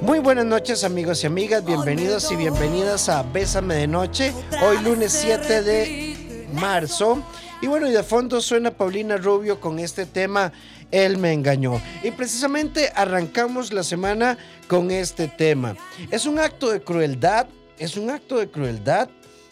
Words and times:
Muy 0.00 0.20
buenas 0.20 0.46
noches 0.46 0.84
amigos 0.84 1.24
y 1.24 1.26
amigas, 1.26 1.64
bienvenidos 1.64 2.30
y 2.30 2.36
bienvenidas 2.36 3.08
a 3.08 3.24
Bésame 3.24 3.74
de 3.74 3.86
Noche, 3.88 4.32
hoy 4.62 4.78
lunes 4.84 5.12
7 5.12 5.62
de 5.62 6.46
marzo. 6.52 7.20
Y 7.60 7.66
bueno, 7.66 7.88
y 7.88 7.92
de 7.92 8.04
fondo 8.04 8.40
suena 8.40 8.70
Paulina 8.70 9.16
Rubio 9.16 9.60
con 9.60 9.80
este 9.80 10.06
tema, 10.06 10.52
Él 10.92 11.18
me 11.18 11.32
engañó. 11.32 11.82
Y 12.04 12.12
precisamente 12.12 12.92
arrancamos 12.94 13.72
la 13.72 13.82
semana 13.82 14.38
con 14.68 14.92
este 14.92 15.26
tema. 15.26 15.74
Es 16.12 16.26
un 16.26 16.38
acto 16.38 16.70
de 16.70 16.80
crueldad, 16.80 17.48
es 17.76 17.96
un 17.96 18.10
acto 18.10 18.38
de 18.38 18.48
crueldad, 18.48 19.08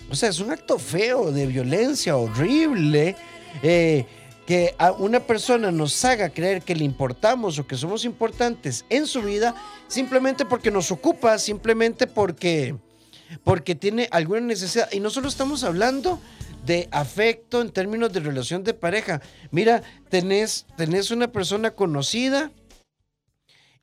o 0.08 0.14
sea, 0.14 0.28
es 0.28 0.38
un 0.38 0.52
acto 0.52 0.78
feo, 0.78 1.32
de 1.32 1.46
violencia 1.46 2.16
horrible. 2.16 3.16
Eh, 3.62 4.06
que 4.46 4.74
a 4.78 4.92
una 4.92 5.20
persona 5.20 5.72
nos 5.72 6.04
haga 6.04 6.30
creer 6.30 6.62
que 6.62 6.76
le 6.76 6.84
importamos 6.84 7.58
o 7.58 7.66
que 7.66 7.76
somos 7.76 8.04
importantes 8.04 8.84
en 8.88 9.06
su 9.06 9.20
vida 9.22 9.54
simplemente 9.88 10.44
porque 10.44 10.70
nos 10.70 10.92
ocupa, 10.92 11.36
simplemente 11.38 12.06
porque, 12.06 12.76
porque 13.42 13.74
tiene 13.74 14.08
alguna 14.12 14.40
necesidad. 14.40 14.88
Y 14.92 15.00
no 15.00 15.10
solo 15.10 15.28
estamos 15.28 15.64
hablando 15.64 16.20
de 16.64 16.88
afecto 16.92 17.60
en 17.60 17.70
términos 17.70 18.12
de 18.12 18.20
relación 18.20 18.62
de 18.62 18.74
pareja. 18.74 19.20
Mira, 19.50 19.82
tenés, 20.08 20.66
tenés 20.76 21.10
una 21.10 21.32
persona 21.32 21.72
conocida 21.72 22.52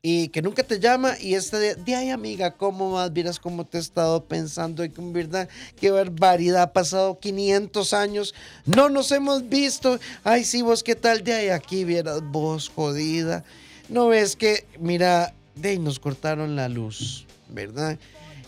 y 0.06 0.28
que 0.28 0.42
nunca 0.42 0.62
te 0.62 0.80
llama 0.80 1.14
y 1.18 1.32
este 1.32 1.56
de, 1.56 1.74
de 1.76 1.94
ay 1.94 2.10
amiga, 2.10 2.50
¿cómo 2.50 2.92
vas? 2.92 3.10
Miras 3.10 3.40
cómo 3.40 3.64
te 3.64 3.78
he 3.78 3.80
estado 3.80 4.22
pensando 4.22 4.84
y 4.84 4.90
con 4.90 5.14
verdad, 5.14 5.48
qué 5.80 5.90
barbaridad, 5.90 6.60
ha 6.60 6.72
pasado 6.74 7.18
500 7.18 7.94
años, 7.94 8.34
no 8.66 8.90
nos 8.90 9.10
hemos 9.12 9.48
visto, 9.48 9.98
ay 10.22 10.44
sí, 10.44 10.60
vos 10.60 10.82
qué 10.82 10.94
tal, 10.94 11.24
de 11.24 11.32
ahí 11.32 11.48
aquí 11.48 11.84
vieras 11.84 12.20
vos 12.22 12.68
jodida, 12.68 13.44
no 13.88 14.08
ves 14.08 14.36
que, 14.36 14.66
mira, 14.78 15.32
de 15.54 15.70
ahí 15.70 15.78
nos 15.78 15.98
cortaron 15.98 16.54
la 16.54 16.68
luz, 16.68 17.24
¿verdad? 17.48 17.98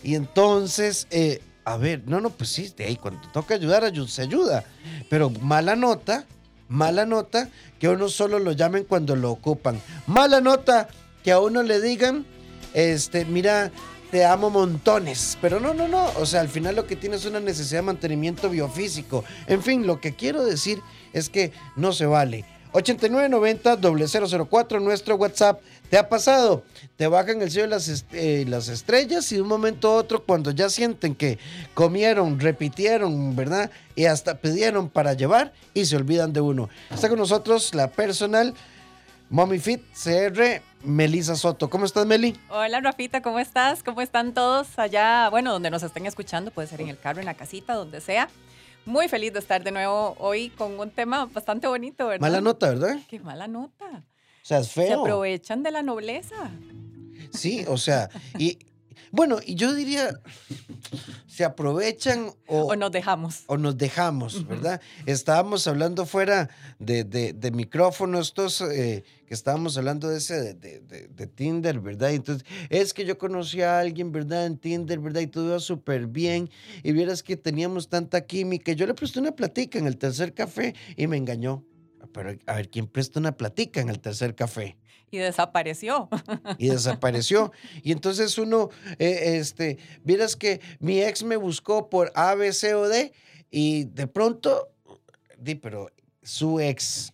Y 0.02 0.14
entonces, 0.14 1.06
eh, 1.10 1.40
a 1.64 1.78
ver, 1.78 2.02
no, 2.04 2.20
no, 2.20 2.28
pues 2.28 2.50
sí, 2.50 2.70
de 2.76 2.84
ahí 2.84 2.96
cuando 2.96 3.26
toca 3.32 3.54
ayudar, 3.54 3.90
se 4.06 4.20
ayuda, 4.20 4.62
pero 5.08 5.30
mala 5.30 5.74
nota, 5.74 6.26
mala 6.68 7.06
nota, 7.06 7.48
que 7.78 7.88
uno 7.88 8.10
solo 8.10 8.38
lo 8.40 8.52
llamen 8.52 8.84
cuando 8.84 9.16
lo 9.16 9.30
ocupan, 9.30 9.80
mala 10.06 10.42
nota 10.42 10.88
que 11.26 11.32
a 11.32 11.40
uno 11.40 11.64
le 11.64 11.80
digan, 11.80 12.24
este, 12.72 13.24
mira, 13.24 13.72
te 14.12 14.24
amo 14.24 14.48
montones. 14.48 15.36
Pero 15.40 15.58
no, 15.58 15.74
no, 15.74 15.88
no. 15.88 16.06
O 16.20 16.24
sea, 16.24 16.40
al 16.40 16.48
final 16.48 16.76
lo 16.76 16.86
que 16.86 16.94
tienes 16.94 17.22
es 17.22 17.26
una 17.26 17.40
necesidad 17.40 17.80
de 17.80 17.86
mantenimiento 17.86 18.48
biofísico. 18.48 19.24
En 19.48 19.60
fin, 19.60 19.88
lo 19.88 20.00
que 20.00 20.14
quiero 20.14 20.44
decir 20.44 20.80
es 21.12 21.28
que 21.28 21.50
no 21.74 21.90
se 21.90 22.06
vale. 22.06 22.44
8990-004, 22.74 24.80
nuestro 24.80 25.16
WhatsApp. 25.16 25.62
¿Te 25.90 25.98
ha 25.98 26.08
pasado? 26.08 26.62
Te 26.94 27.08
bajan 27.08 27.42
el 27.42 27.50
cielo 27.50 27.66
las, 27.66 28.04
eh, 28.12 28.44
las 28.46 28.68
estrellas 28.68 29.32
y 29.32 29.34
de 29.34 29.42
un 29.42 29.48
momento 29.48 29.88
a 29.88 29.96
otro, 29.96 30.22
cuando 30.22 30.52
ya 30.52 30.70
sienten 30.70 31.16
que 31.16 31.40
comieron, 31.74 32.38
repitieron, 32.38 33.34
¿verdad? 33.34 33.72
Y 33.96 34.04
hasta 34.04 34.38
pidieron 34.38 34.90
para 34.90 35.14
llevar 35.14 35.52
y 35.74 35.86
se 35.86 35.96
olvidan 35.96 36.32
de 36.32 36.40
uno. 36.40 36.68
Está 36.88 37.08
con 37.08 37.18
nosotros 37.18 37.74
la 37.74 37.90
personal 37.90 38.54
Mommy 39.28 39.58
Fit 39.58 39.82
CR 39.92 40.62
Melisa 40.84 41.34
Soto. 41.34 41.68
¿Cómo 41.68 41.84
estás, 41.84 42.06
Meli? 42.06 42.38
Hola, 42.48 42.80
Rafita, 42.80 43.22
¿cómo 43.22 43.40
estás? 43.40 43.82
¿Cómo 43.82 44.00
están 44.00 44.34
todos 44.34 44.78
allá? 44.78 45.28
Bueno, 45.30 45.52
donde 45.52 45.68
nos 45.68 45.82
estén 45.82 46.06
escuchando, 46.06 46.52
puede 46.52 46.68
ser 46.68 46.80
en 46.80 46.88
el 46.88 46.98
carro, 46.98 47.18
en 47.18 47.26
la 47.26 47.34
casita, 47.34 47.74
donde 47.74 48.00
sea. 48.00 48.28
Muy 48.84 49.08
feliz 49.08 49.32
de 49.32 49.40
estar 49.40 49.64
de 49.64 49.72
nuevo 49.72 50.14
hoy 50.20 50.50
con 50.50 50.78
un 50.78 50.90
tema 50.90 51.26
bastante 51.26 51.66
bonito, 51.66 52.06
¿verdad? 52.06 52.20
Mala 52.20 52.40
nota, 52.40 52.68
¿verdad? 52.68 52.98
Qué 53.08 53.18
mala 53.18 53.48
nota. 53.48 53.84
O 53.86 54.44
sea, 54.44 54.60
es 54.60 54.70
feo. 54.70 54.86
Se 54.86 54.92
aprovechan 54.94 55.64
de 55.64 55.72
la 55.72 55.82
nobleza. 55.82 56.36
Sí, 57.32 57.64
o 57.66 57.78
sea, 57.78 58.08
y 58.38 58.58
bueno, 59.12 59.38
y 59.44 59.54
yo 59.54 59.74
diría, 59.74 60.20
se 61.26 61.44
aprovechan 61.44 62.30
o, 62.46 62.62
o 62.62 62.76
nos 62.76 62.90
dejamos. 62.90 63.44
O 63.46 63.56
nos 63.56 63.76
dejamos, 63.76 64.46
¿verdad? 64.46 64.80
Estábamos 65.06 65.66
hablando 65.66 66.06
fuera 66.06 66.48
de, 66.78 67.04
de, 67.04 67.32
de 67.32 67.50
micrófonos, 67.50 68.28
estos 68.28 68.60
eh, 68.60 69.04
que 69.26 69.34
estábamos 69.34 69.76
hablando 69.76 70.08
de 70.08 70.18
ese, 70.18 70.54
de, 70.54 70.80
de, 70.80 71.26
Tinder, 71.26 71.80
¿verdad? 71.80 72.12
Entonces, 72.12 72.46
es 72.70 72.94
que 72.94 73.04
yo 73.04 73.18
conocí 73.18 73.60
a 73.60 73.80
alguien, 73.80 74.12
¿verdad? 74.12 74.46
En 74.46 74.56
Tinder, 74.56 74.98
¿verdad? 74.98 75.20
Y 75.22 75.26
todo 75.26 75.46
iba 75.46 75.60
súper 75.60 76.06
bien. 76.06 76.48
Y 76.82 76.92
vieras 76.92 77.22
que 77.22 77.36
teníamos 77.36 77.88
tanta 77.88 78.24
química. 78.24 78.72
Yo 78.72 78.86
le 78.86 78.94
presté 78.94 79.20
una 79.20 79.32
platica 79.32 79.78
en 79.78 79.86
el 79.86 79.96
tercer 79.98 80.32
café 80.32 80.74
y 80.96 81.06
me 81.06 81.16
engañó. 81.16 81.64
Pero 82.12 82.36
a 82.46 82.54
ver, 82.54 82.70
¿quién 82.70 82.86
presta 82.86 83.18
una 83.18 83.36
platica 83.36 83.80
en 83.80 83.88
el 83.88 84.00
tercer 84.00 84.34
café? 84.34 84.78
Y 85.10 85.18
desapareció. 85.18 86.08
Y 86.58 86.68
desapareció. 86.68 87.52
Y 87.82 87.92
entonces 87.92 88.38
uno, 88.38 88.70
eh, 88.98 89.36
este, 89.38 89.78
vieras 90.04 90.36
que 90.36 90.60
mi 90.78 91.02
ex 91.02 91.22
me 91.22 91.36
buscó 91.36 91.88
por 91.88 92.12
A, 92.14 92.34
B, 92.34 92.52
C 92.52 92.74
o 92.74 92.88
D 92.88 93.12
y 93.50 93.84
de 93.84 94.06
pronto, 94.06 94.68
di, 95.38 95.54
pero 95.54 95.90
su 96.22 96.60
ex. 96.60 97.12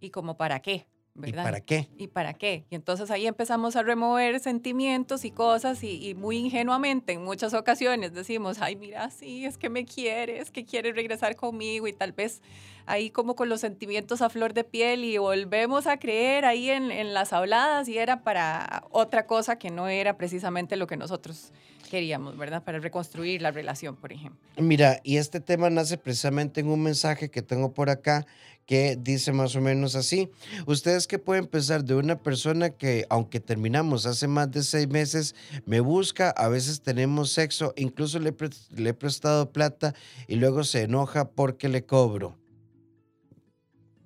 ¿Y 0.00 0.10
como 0.10 0.36
para 0.36 0.60
qué? 0.60 0.86
¿Y 1.28 1.32
para 1.32 1.60
qué? 1.60 1.88
¿Y 1.96 2.06
para 2.08 2.34
qué? 2.34 2.64
Y 2.70 2.74
entonces 2.74 3.10
ahí 3.10 3.26
empezamos 3.26 3.76
a 3.76 3.82
remover 3.82 4.40
sentimientos 4.40 5.24
y 5.24 5.30
cosas 5.30 5.82
y, 5.82 6.14
muy 6.14 6.36
ingenuamente 6.36 7.12
en 7.12 7.24
muchas 7.24 7.54
ocasiones 7.54 8.12
decimos, 8.12 8.58
ay, 8.60 8.76
mira, 8.76 9.10
sí, 9.10 9.44
es 9.44 9.58
que 9.58 9.70
me 9.70 9.84
quiere, 9.84 10.38
es 10.38 10.50
que 10.50 10.64
quiere 10.64 10.92
regresar 10.92 11.36
conmigo 11.36 11.86
y 11.86 11.92
tal 11.92 12.12
vez 12.12 12.42
ahí 12.86 13.10
como 13.10 13.36
con 13.36 13.48
los 13.48 13.60
sentimientos 13.60 14.22
a 14.22 14.28
flor 14.30 14.54
de 14.54 14.64
piel 14.64 15.04
y 15.04 15.18
volvemos 15.18 15.86
a 15.86 15.98
creer 15.98 16.44
ahí 16.44 16.70
en, 16.70 16.90
en 16.90 17.14
las 17.14 17.32
habladas 17.32 17.88
y 17.88 17.98
era 17.98 18.22
para 18.22 18.84
otra 18.90 19.26
cosa 19.26 19.58
que 19.58 19.70
no 19.70 19.88
era 19.88 20.16
precisamente 20.16 20.76
lo 20.76 20.86
que 20.86 20.96
nosotros 20.96 21.52
queríamos, 21.90 22.38
¿verdad? 22.38 22.64
Para 22.64 22.78
reconstruir 22.78 23.42
la 23.42 23.50
relación, 23.50 23.96
por 23.96 24.12
ejemplo. 24.12 24.40
Mira, 24.56 25.00
y 25.02 25.16
este 25.16 25.40
tema 25.40 25.68
nace 25.68 25.98
precisamente 25.98 26.60
en 26.60 26.68
un 26.68 26.82
mensaje 26.82 27.30
que 27.30 27.42
tengo 27.42 27.74
por 27.74 27.90
acá 27.90 28.26
que 28.64 28.96
dice 28.96 29.32
más 29.32 29.56
o 29.56 29.60
menos 29.60 29.96
así. 29.96 30.30
Ustedes 30.66 31.08
que 31.08 31.18
pueden 31.18 31.46
pensar 31.46 31.84
de 31.84 31.96
una 31.96 32.22
persona 32.22 32.70
que, 32.70 33.04
aunque 33.10 33.40
terminamos 33.40 34.06
hace 34.06 34.28
más 34.28 34.48
de 34.52 34.62
seis 34.62 34.88
meses, 34.88 35.34
me 35.66 35.80
busca, 35.80 36.30
a 36.30 36.48
veces 36.48 36.80
tenemos 36.80 37.32
sexo, 37.32 37.74
incluso 37.76 38.20
le, 38.20 38.32
le 38.76 38.90
he 38.90 38.94
prestado 38.94 39.50
plata 39.50 39.92
y 40.28 40.36
luego 40.36 40.62
se 40.62 40.82
enoja 40.82 41.30
porque 41.30 41.68
le 41.68 41.84
cobro. 41.84 42.38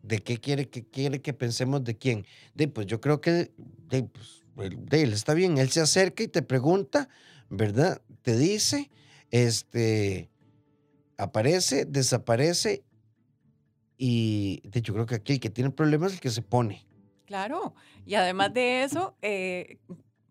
¿De 0.03 0.21
qué 0.21 0.39
quiere 0.39 0.69
que, 0.69 0.83
quiere 0.83 1.21
que 1.21 1.35
pensemos 1.35 1.85
de 1.85 1.97
quién? 1.97 2.27
De, 2.55 2.67
pues 2.67 2.87
yo 2.87 3.03
creo 3.03 3.21
que 3.21 3.53
de, 3.89 4.05
pues, 4.05 4.45
de 4.57 5.03
él 5.03 5.13
está 5.13 5.35
bien, 5.35 5.59
él 5.59 5.71
se 5.71 5.81
acerca 5.81 6.23
y 6.23 6.29
te 6.29 6.41
pregunta, 6.41 7.09
¿verdad? 7.57 8.03
Te 8.23 8.37
dice, 8.37 8.91
este, 9.31 10.31
aparece, 11.17 11.85
desaparece 11.85 12.85
y 13.97 14.63
de 14.65 14.83
yo 14.83 14.95
creo 14.95 15.07
que 15.07 15.15
aquí 15.17 15.35
el 15.35 15.41
que 15.41 15.51
tiene 15.51 15.71
problemas 15.71 16.11
es 16.11 16.15
el 16.15 16.21
que 16.21 16.31
se 16.31 16.43
pone. 16.43 16.87
Claro, 17.27 17.75
y 18.05 18.17
además 18.17 18.53
de 18.53 18.85
eso, 18.85 19.17
eh, 19.23 19.79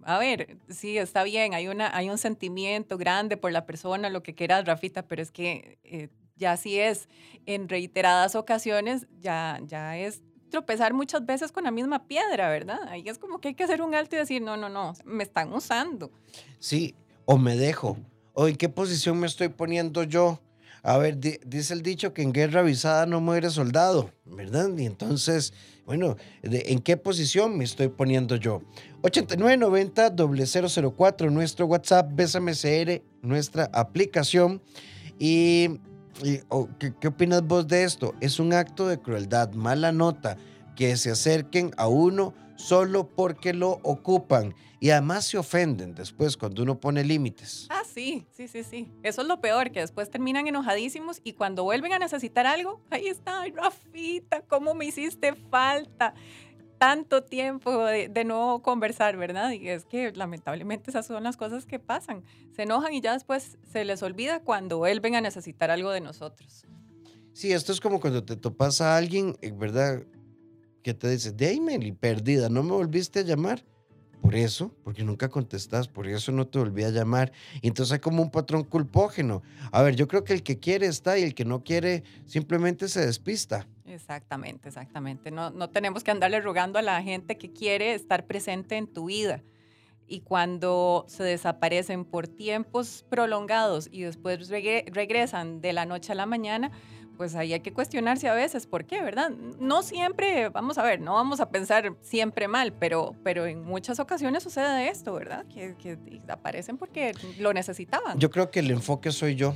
a 0.03 0.19
ver, 0.19 0.57
sí, 0.69 0.97
está 0.97 1.23
bien, 1.23 1.53
hay, 1.53 1.67
una, 1.67 1.95
hay 1.95 2.09
un 2.09 2.17
sentimiento 2.17 2.97
grande 2.97 3.37
por 3.37 3.51
la 3.51 3.65
persona, 3.65 4.09
lo 4.09 4.21
que 4.21 4.35
quieras, 4.35 4.65
Rafita, 4.65 5.07
pero 5.07 5.21
es 5.21 5.31
que 5.31 5.79
eh, 5.83 6.09
ya 6.35 6.57
sí 6.57 6.79
es 6.79 7.07
en 7.45 7.69
reiteradas 7.69 8.35
ocasiones, 8.35 9.07
ya, 9.19 9.59
ya 9.65 9.97
es 9.97 10.21
tropezar 10.49 10.93
muchas 10.93 11.25
veces 11.25 11.51
con 11.51 11.63
la 11.63 11.71
misma 11.71 12.05
piedra, 12.07 12.47
¿verdad? 12.49 12.79
Ahí 12.87 13.03
es 13.07 13.17
como 13.17 13.39
que 13.39 13.49
hay 13.49 13.53
que 13.55 13.63
hacer 13.63 13.81
un 13.81 13.95
alto 13.95 14.15
y 14.15 14.19
decir, 14.19 14.41
no, 14.41 14.55
no, 14.55 14.69
no, 14.69 14.93
me 15.03 15.23
están 15.23 15.51
usando. 15.51 16.11
Sí, 16.59 16.95
o 17.25 17.37
me 17.37 17.55
dejo, 17.55 17.97
o 18.33 18.47
en 18.47 18.55
qué 18.55 18.69
posición 18.69 19.19
me 19.19 19.27
estoy 19.27 19.49
poniendo 19.49 20.03
yo 20.03 20.39
a 20.85 20.97
ver, 20.97 21.17
dice 21.17 21.73
el 21.73 21.81
dicho 21.81 22.13
que 22.13 22.23
en 22.23 22.33
guerra 22.33 22.59
avisada 22.59 23.05
no 23.05 23.21
muere 23.21 23.49
soldado, 23.49 24.09
¿verdad? 24.25 24.69
Y 24.77 24.85
entonces, 24.85 25.53
bueno, 25.85 26.17
¿en 26.41 26.79
qué 26.79 26.97
posición 26.97 27.57
me 27.57 27.63
estoy 27.63 27.87
poniendo 27.87 28.35
yo? 28.35 28.61
8990-004, 29.03 31.31
nuestro 31.31 31.67
WhatsApp, 31.67 32.09
Bésame 32.13 32.51
CR, 32.51 33.01
nuestra 33.21 33.69
aplicación. 33.71 34.61
Y, 35.17 35.79
oh, 36.49 36.67
¿qué, 36.77 36.93
¿qué 36.99 37.07
opinas 37.07 37.43
vos 37.43 37.65
de 37.65 37.85
esto? 37.85 38.13
Es 38.19 38.41
un 38.41 38.51
acto 38.51 38.85
de 38.85 38.99
crueldad, 38.99 39.53
mala 39.53 39.93
nota, 39.93 40.35
que 40.75 40.97
se 40.97 41.11
acerquen 41.11 41.71
a 41.77 41.87
uno 41.87 42.33
solo 42.63 43.07
porque 43.07 43.53
lo 43.53 43.79
ocupan. 43.83 44.55
Y 44.79 44.89
además 44.89 45.25
se 45.25 45.37
ofenden 45.37 45.95
después 45.95 46.35
cuando 46.35 46.63
uno 46.63 46.79
pone 46.79 47.03
límites. 47.03 47.67
Ah, 47.69 47.83
sí, 47.85 48.25
sí, 48.31 48.47
sí, 48.47 48.63
sí. 48.63 48.91
Eso 49.01 49.21
es 49.21 49.27
lo 49.27 49.39
peor, 49.39 49.71
que 49.71 49.79
después 49.79 50.09
terminan 50.09 50.47
enojadísimos 50.47 51.21
y 51.23 51.33
cuando 51.33 51.63
vuelven 51.63 51.93
a 51.93 51.99
necesitar 51.99 52.45
algo, 52.45 52.81
ahí 52.89 53.07
está, 53.07 53.41
ay, 53.41 53.51
Rafita, 53.51 54.41
¿cómo 54.41 54.73
me 54.73 54.85
hiciste 54.85 55.35
falta? 55.35 56.13
Tanto 56.77 57.23
tiempo 57.23 57.85
de, 57.85 58.09
de, 58.09 58.25
no 58.25 58.61
conversar, 58.61 59.15
¿verdad? 59.15 59.51
Y 59.51 59.69
es 59.69 59.85
que 59.85 60.11
lamentablemente 60.11 60.89
esas 60.89 61.05
son 61.05 61.23
las 61.23 61.37
cosas 61.37 61.65
que 61.65 61.79
pasan. 61.79 62.25
Se 62.53 62.63
enojan 62.63 62.93
y 62.93 62.99
ya 62.99 63.13
después 63.13 63.57
se 63.71 63.85
les 63.85 64.03
olvida 64.03 64.41
cuando 64.41 64.79
vuelven 64.79 65.15
a 65.15 65.21
necesitar 65.21 65.71
algo 65.71 65.91
de 65.91 66.01
nosotros. 66.01 66.65
Sí, 67.31 67.53
esto 67.53 67.71
es 67.71 67.79
como 67.79 68.01
cuando 68.01 68.25
te 68.25 68.35
topas 68.35 68.81
a 68.81 68.97
alguien, 68.97 69.37
eh, 69.41 69.51
¿verdad? 69.55 70.03
Que 70.83 70.93
te 70.93 71.09
dice, 71.09 71.31
Damien, 71.31 71.95
perdida, 71.95 72.49
¿no 72.49 72.61
me 72.61 72.71
volviste 72.71 73.19
a 73.19 73.23
llamar? 73.23 73.63
por 74.23 74.35
eso, 74.35 74.73
porque 74.85 75.03
nunca 75.03 75.27
contestas, 75.27 75.89
por 75.89 76.07
eso 76.07 76.31
no 76.31 76.47
te 76.47 76.57
volví 76.57 76.85
a 76.85 76.89
llamar. 76.91 77.33
Y 77.61 77.67
entonces 77.67 77.91
hay 77.91 77.99
como 77.99 78.21
un 78.21 78.31
patrón 78.31 78.63
culpógeno. 78.63 79.43
A 79.69 79.81
ver, 79.81 79.97
yo 79.97 80.07
creo 80.07 80.23
que 80.23 80.31
el 80.31 80.43
que 80.43 80.59
quiere 80.59 80.87
está 80.87 81.19
y 81.19 81.23
el 81.23 81.35
que 81.35 81.43
no 81.43 81.61
quiere 81.61 82.05
simplemente 82.25 82.87
se 82.87 83.05
despista. 83.05 83.67
Exactamente, 83.85 84.69
exactamente. 84.69 85.29
No, 85.29 85.49
no 85.49 85.69
tenemos 85.69 86.05
que 86.05 86.11
andarle 86.11 86.39
rogando 86.39 86.79
a 86.79 86.81
la 86.81 87.03
gente 87.03 87.37
que 87.37 87.51
quiere 87.51 87.95
estar 87.95 88.25
presente 88.25 88.77
en 88.77 88.87
tu 88.87 89.07
vida. 89.07 89.43
Y 90.07 90.21
cuando 90.21 91.05
se 91.09 91.23
desaparecen 91.23 92.05
por 92.05 92.29
tiempos 92.29 93.05
prolongados 93.09 93.89
y 93.91 94.03
después 94.03 94.47
regresan 94.47 95.59
de 95.59 95.73
la 95.73 95.85
noche 95.85 96.13
a 96.13 96.15
la 96.15 96.25
mañana, 96.25 96.71
pues 97.17 97.35
ahí 97.35 97.53
hay 97.53 97.59
que 97.59 97.73
cuestionarse 97.73 98.27
a 98.27 98.33
veces 98.33 98.67
por 98.67 98.85
qué, 98.85 99.01
¿verdad? 99.01 99.31
No 99.59 99.83
siempre, 99.83 100.49
vamos 100.49 100.77
a 100.77 100.83
ver, 100.83 100.99
no 100.99 101.13
vamos 101.13 101.39
a 101.39 101.49
pensar 101.49 101.95
siempre 102.01 102.47
mal, 102.47 102.73
pero, 102.73 103.15
pero 103.23 103.45
en 103.45 103.63
muchas 103.63 103.99
ocasiones 103.99 104.43
sucede 104.43 104.89
esto, 104.89 105.13
¿verdad? 105.13 105.45
Que, 105.47 105.75
que 105.75 105.97
aparecen 106.27 106.77
porque 106.77 107.13
lo 107.39 107.53
necesitaban. 107.53 108.19
Yo 108.19 108.29
creo 108.29 108.51
que 108.51 108.59
el 108.59 108.71
enfoque 108.71 109.11
soy 109.11 109.35
yo. 109.35 109.55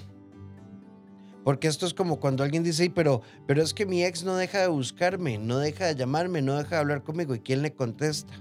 Porque 1.44 1.70
esto 1.70 1.86
es 1.86 1.94
como 1.94 2.20
cuando 2.20 2.44
alguien 2.44 2.62
dice, 2.62 2.92
pero, 2.94 3.22
pero 3.46 3.62
es 3.62 3.74
que 3.74 3.86
mi 3.86 4.04
ex 4.04 4.26
no 4.26 4.36
deja 4.36 4.60
de 4.60 4.68
buscarme, 4.68 5.38
no 5.38 5.60
deja 5.60 5.86
de 5.86 5.96
llamarme, 5.96 6.42
no 6.42 6.58
deja 6.58 6.72
de 6.72 6.82
hablar 6.82 7.04
conmigo. 7.04 7.34
¿Y 7.36 7.40
quién 7.40 7.62
le 7.62 7.72
contesta? 7.74 8.34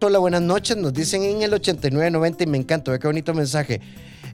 Hola, 0.00 0.18
buenas 0.18 0.42
noches. 0.42 0.76
Nos 0.76 0.92
dicen 0.92 1.22
en 1.22 1.42
el 1.42 1.54
8990 1.54 2.42
y 2.42 2.46
me 2.48 2.58
encanta. 2.58 2.90
Ve 2.90 2.98
qué 2.98 3.06
bonito 3.06 3.32
mensaje. 3.32 3.80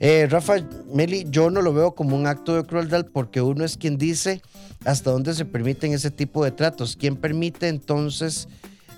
Eh, 0.01 0.27
Rafa, 0.31 0.57
Meli, 0.93 1.27
yo 1.29 1.51
no 1.51 1.63
lo 1.63 1.73
veo 1.73 1.95
como 1.95 2.17
un 2.17 2.27
acto 2.27 2.55
de 2.55 2.65
crueldad 2.65 3.07
porque 3.13 3.41
uno 3.41 3.65
es 3.65 3.77
quien 3.77 3.99
dice 3.99 4.43
hasta 4.85 5.11
dónde 5.11 5.35
se 5.35 5.45
permiten 5.45 5.93
ese 5.93 6.11
tipo 6.11 6.45
de 6.45 6.53
tratos. 6.53 6.97
¿Quién 6.97 7.17
permite 7.17 7.69
entonces? 7.69 8.49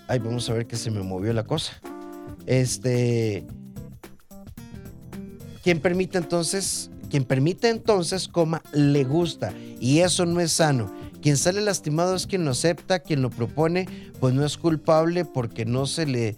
Ay, 0.09 0.19
vamos 0.19 0.49
a 0.51 0.55
ver 0.55 0.67
que 0.67 0.77
se 0.77 0.91
me 0.91 1.03
movió 1.03 1.33
la 1.33 1.45
cosa. 1.45 1.73
Este. 2.47 3.47
¿Quién 5.63 5.81
permite 5.81 6.19
entonces? 6.19 6.91
Quien 7.11 7.25
permite 7.25 7.69
entonces, 7.69 8.29
coma, 8.29 8.63
le 8.73 9.05
gusta. 9.05 9.53
Y 9.81 10.01
eso 10.01 10.27
no 10.27 10.41
es 10.41 10.53
sano. 10.53 10.93
Quien 11.23 11.37
sale 11.37 11.61
lastimado 11.61 12.15
es 12.15 12.27
quien 12.27 12.45
lo 12.45 12.53
acepta, 12.53 13.01
quien 13.01 13.21
lo 13.21 13.31
propone, 13.31 13.87
pues 14.21 14.33
no 14.33 14.45
es 14.45 14.57
culpable 14.57 15.25
porque 15.25 15.65
no 15.65 15.87
se 15.87 16.07
le 16.07 16.37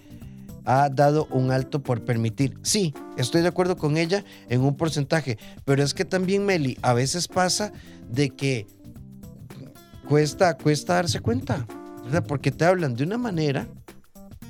ha 0.65 0.89
dado 0.89 1.27
un 1.31 1.51
alto 1.51 1.83
por 1.83 2.05
permitir. 2.05 2.59
Sí, 2.63 2.95
estoy 3.17 3.43
de 3.43 3.49
acuerdo 3.49 3.77
con 3.77 3.97
ella 3.97 4.25
en 4.49 4.61
un 4.63 4.77
porcentaje, 4.77 5.39
pero 5.65 5.83
es 5.83 5.95
que 5.95 6.05
también, 6.05 6.45
Meli, 6.45 6.79
a 6.83 6.93
veces 6.93 7.29
pasa 7.29 7.73
de 8.09 8.31
que 8.31 8.67
cuesta, 10.09 10.57
cuesta 10.57 10.95
darse 10.95 11.21
cuenta. 11.21 11.67
Porque 12.27 12.51
te 12.51 12.65
hablan 12.65 12.95
de 12.95 13.05
una 13.05 13.17
manera 13.17 13.69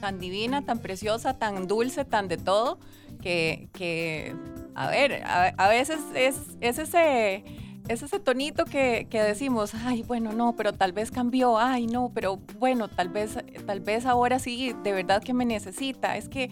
tan 0.03 0.19
divina, 0.19 0.63
tan 0.65 0.81
preciosa, 0.81 1.39
tan 1.39 1.69
dulce, 1.69 2.05
tan 2.05 2.27
de 2.27 2.37
todo, 2.37 2.81
que, 3.23 3.69
que 3.73 4.35
a 4.75 4.91
ver, 4.91 5.23
a, 5.25 5.69
veces 5.69 6.01
es, 6.17 6.35
es 6.61 6.79
ese 6.79 7.45
es 7.89 8.03
ese 8.03 8.21
tonito 8.21 8.65
que, 8.65 9.07
decimos, 9.11 9.73
ay, 9.75 10.03
bueno, 10.03 10.33
no, 10.33 10.55
pero 10.57 10.73
tal 10.73 10.93
vez 10.93 11.11
cambió, 11.11 11.59
ay, 11.59 11.87
no, 11.87 12.11
pero 12.15 12.39
bueno, 12.59 12.89
tal 12.89 13.09
vez, 13.09 13.37
tal 13.67 13.81
vez 13.81 14.07
ahora 14.07 14.39
sí, 14.39 14.75
de 14.83 14.93
verdad 14.93 15.23
que 15.23 15.35
me 15.35 15.45
necesita. 15.45 16.17
Es 16.17 16.29
que, 16.29 16.51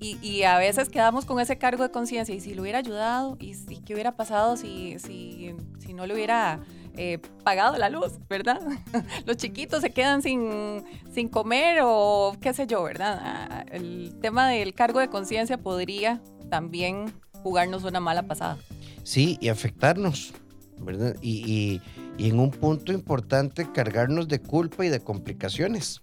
y, 0.00 0.42
a 0.44 0.58
veces 0.58 0.88
quedamos 0.88 1.24
con 1.24 1.40
ese 1.40 1.58
cargo 1.58 1.82
de 1.82 1.90
conciencia, 1.90 2.34
y 2.34 2.40
si 2.40 2.54
le 2.54 2.60
hubiera 2.60 2.78
ayudado, 2.78 3.36
y, 3.40 3.54
qué 3.80 3.94
hubiera 3.94 4.16
pasado 4.16 4.56
si, 4.56 4.98
si, 4.98 5.54
si 5.78 5.92
no 5.92 6.06
le 6.06 6.14
hubiera 6.14 6.60
eh, 6.96 7.18
pagado 7.42 7.76
la 7.76 7.88
luz, 7.88 8.12
¿verdad? 8.28 8.60
Los 9.26 9.36
chiquitos 9.36 9.82
se 9.82 9.90
quedan 9.90 10.22
sin, 10.22 10.84
sin 11.12 11.28
comer 11.28 11.80
o 11.82 12.36
qué 12.40 12.54
sé 12.54 12.66
yo, 12.66 12.82
¿verdad? 12.84 13.20
Ah, 13.20 13.64
el 13.72 14.16
tema 14.22 14.48
del 14.48 14.74
cargo 14.74 15.00
de 15.00 15.08
conciencia 15.08 15.58
podría 15.58 16.22
también 16.48 17.12
jugarnos 17.42 17.82
una 17.82 17.98
mala 17.98 18.22
pasada. 18.22 18.58
Sí, 19.02 19.36
y 19.40 19.48
afectarnos. 19.48 20.32
¿Verdad? 20.78 21.16
Y, 21.22 21.80
en 22.18 22.38
un 22.38 22.50
punto 22.50 22.92
importante 22.92 23.70
cargarnos 23.72 24.28
de 24.28 24.40
culpa 24.40 24.86
y 24.86 24.88
de 24.88 25.00
complicaciones. 25.00 26.02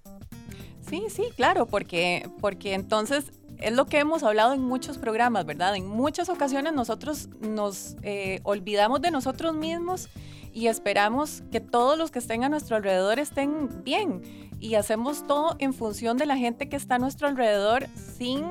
Sí, 0.82 1.06
sí, 1.10 1.24
claro, 1.36 1.68
porque, 1.68 2.30
porque 2.42 2.74
entonces 2.74 3.32
es 3.60 3.74
lo 3.74 3.86
que 3.86 4.00
hemos 4.00 4.24
hablado 4.24 4.54
en 4.54 4.62
muchos 4.62 4.98
programas, 4.98 5.46
¿verdad? 5.46 5.76
En 5.76 5.88
muchas 5.88 6.28
ocasiones 6.30 6.74
nosotros 6.74 7.30
nos 7.40 7.96
eh, 8.02 8.40
olvidamos 8.44 9.02
de 9.02 9.12
nosotros 9.12 9.56
mismos 9.56 10.10
y 10.52 10.68
esperamos 10.68 11.44
que 11.52 11.62
todos 11.62 11.98
los 11.98 12.12
que 12.12 12.20
estén 12.20 12.44
a 12.44 12.50
nuestro 12.50 12.76
alrededor 12.76 13.20
estén 13.20 13.84
bien 13.84 14.22
y 14.60 14.76
hacemos 14.76 15.26
todo 15.26 15.56
en 15.60 15.74
función 15.74 16.18
de 16.18 16.26
la 16.26 16.38
gente 16.38 16.70
que 16.70 16.76
está 16.76 16.96
a 16.96 17.00
nuestro 17.00 17.28
alrededor 17.28 17.88
sin 17.96 18.46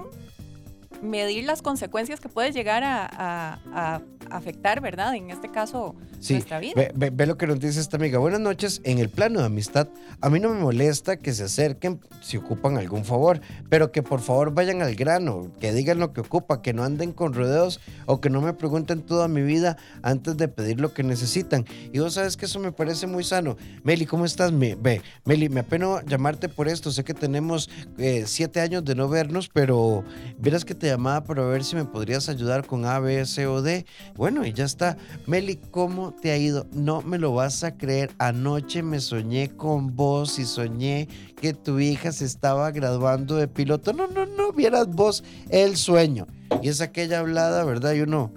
medir 1.03 1.45
las 1.45 1.63
consecuencias 1.63 2.21
que 2.21 2.29
puede 2.29 2.53
llegar 2.53 2.83
a, 2.85 4.01
afectar, 4.31 4.81
¿verdad? 4.81 5.17
En 5.17 5.31
este 5.31 5.51
caso, 5.51 5.97
nuestra 6.29 6.61
vida. 6.61 6.75
Ve, 6.95 7.11
ve, 7.11 7.27
lo 7.27 7.37
que 7.37 7.49
nos 7.49 7.59
dice 7.59 7.81
esta 7.81 7.97
amiga. 7.97 8.21
Buenas 8.21 8.39
noches. 8.39 8.81
En 8.85 8.99
el 8.99 9.09
plano 9.09 9.41
de 9.41 9.47
amistad, 9.47 9.89
a 10.21 10.31
mí 10.31 10.39
no 10.39 10.51
me 10.51 10.61
molesta 10.61 11.17
que 11.17 11.33
se 11.33 11.45
acerquen 11.45 12.01
si 12.21 12.37
ocupan 12.37 12.79
algún 12.79 13.05
favor, 13.05 13.41
pero 13.69 13.91
que 13.91 14.05
por 14.05 14.21
favor 14.21 14.55
vayan 14.55 14.83
al 14.83 14.95
grano, 14.95 15.51
que 15.59 15.73
digan 15.73 15.99
lo 15.99 16.13
que 16.13 16.21
ocupa, 16.21 16.63
que 16.63 16.73
no 16.73 16.85
anden 16.85 17.13
con 17.13 17.33
rodeos 17.33 17.81
o 18.07 18.21
que 18.21 18.31
no 18.31 18.41
me 18.41 18.53
pregunten 18.53 19.03
toda 19.03 19.27
mi 19.27 19.43
vida 19.43 19.77
antes 20.03 20.37
de 20.37 20.47
pedir 20.47 20.81
lo 20.81 20.95
que 20.95 21.03
necesitan. 21.03 21.65
Y 21.93 21.99
vos 21.99 22.15
sabes 22.15 22.37
que 22.37 22.47
eso 22.47 22.61
me 22.61 22.71
parece 22.71 23.09
muy 23.09 23.25
sano. 23.25 23.57
Meli, 23.83 24.07
¿cómo 24.07 24.25
estás? 24.25 24.53
Me, 24.53 24.77
ve, 24.77 25.03
Meli, 25.25 25.49
me 25.49 25.61
apeno 25.61 26.01
llamarte 26.03 26.49
por 26.49 26.69
esto. 26.69 26.93
Sé 26.93 27.03
que 27.03 27.15
tenemos 27.15 27.69
eh, 27.99 28.25
siete 28.27 28.61
años 28.61 28.85
de 28.85 28.95
no 28.95 29.09
vernos, 29.09 29.49
pero 29.49 30.05
verás 30.39 30.65
que 30.65 30.75
te 30.81 30.89
llamaba 30.89 31.23
para 31.23 31.45
ver 31.45 31.63
si 31.63 31.77
me 31.77 31.85
podrías 31.85 32.29
ayudar 32.29 32.67
con 32.67 32.85
A, 32.87 32.99
B, 32.99 33.25
C 33.27 33.47
o 33.47 33.63
D. 33.63 33.87
Bueno, 34.17 34.45
y 34.45 34.53
ya 34.53 34.65
está. 34.65 34.97
Meli, 35.27 35.57
¿cómo 35.71 36.13
te 36.13 36.33
ha 36.33 36.37
ido? 36.37 36.67
No 36.73 37.03
me 37.03 37.19
lo 37.19 37.35
vas 37.35 37.63
a 37.63 37.77
creer. 37.77 38.11
Anoche 38.19 38.83
me 38.83 38.99
soñé 38.99 39.51
con 39.51 39.95
vos 39.95 40.39
y 40.39 40.45
soñé 40.47 41.07
que 41.41 41.53
tu 41.53 41.79
hija 41.79 42.11
se 42.11 42.25
estaba 42.25 42.71
graduando 42.73 43.37
de 43.37 43.47
piloto. 43.47 43.93
No, 43.93 44.09
no, 44.09 44.27
no, 44.27 44.53
vieras 44.53 44.89
vos 44.89 45.23
el 45.51 45.77
sueño. 45.77 46.27
Y 46.63 46.69
es 46.69 46.81
aquella 46.81 47.21
hablada, 47.21 47.63
¿verdad? 47.65 47.93
Y 47.93 48.01
uno... 48.01 48.33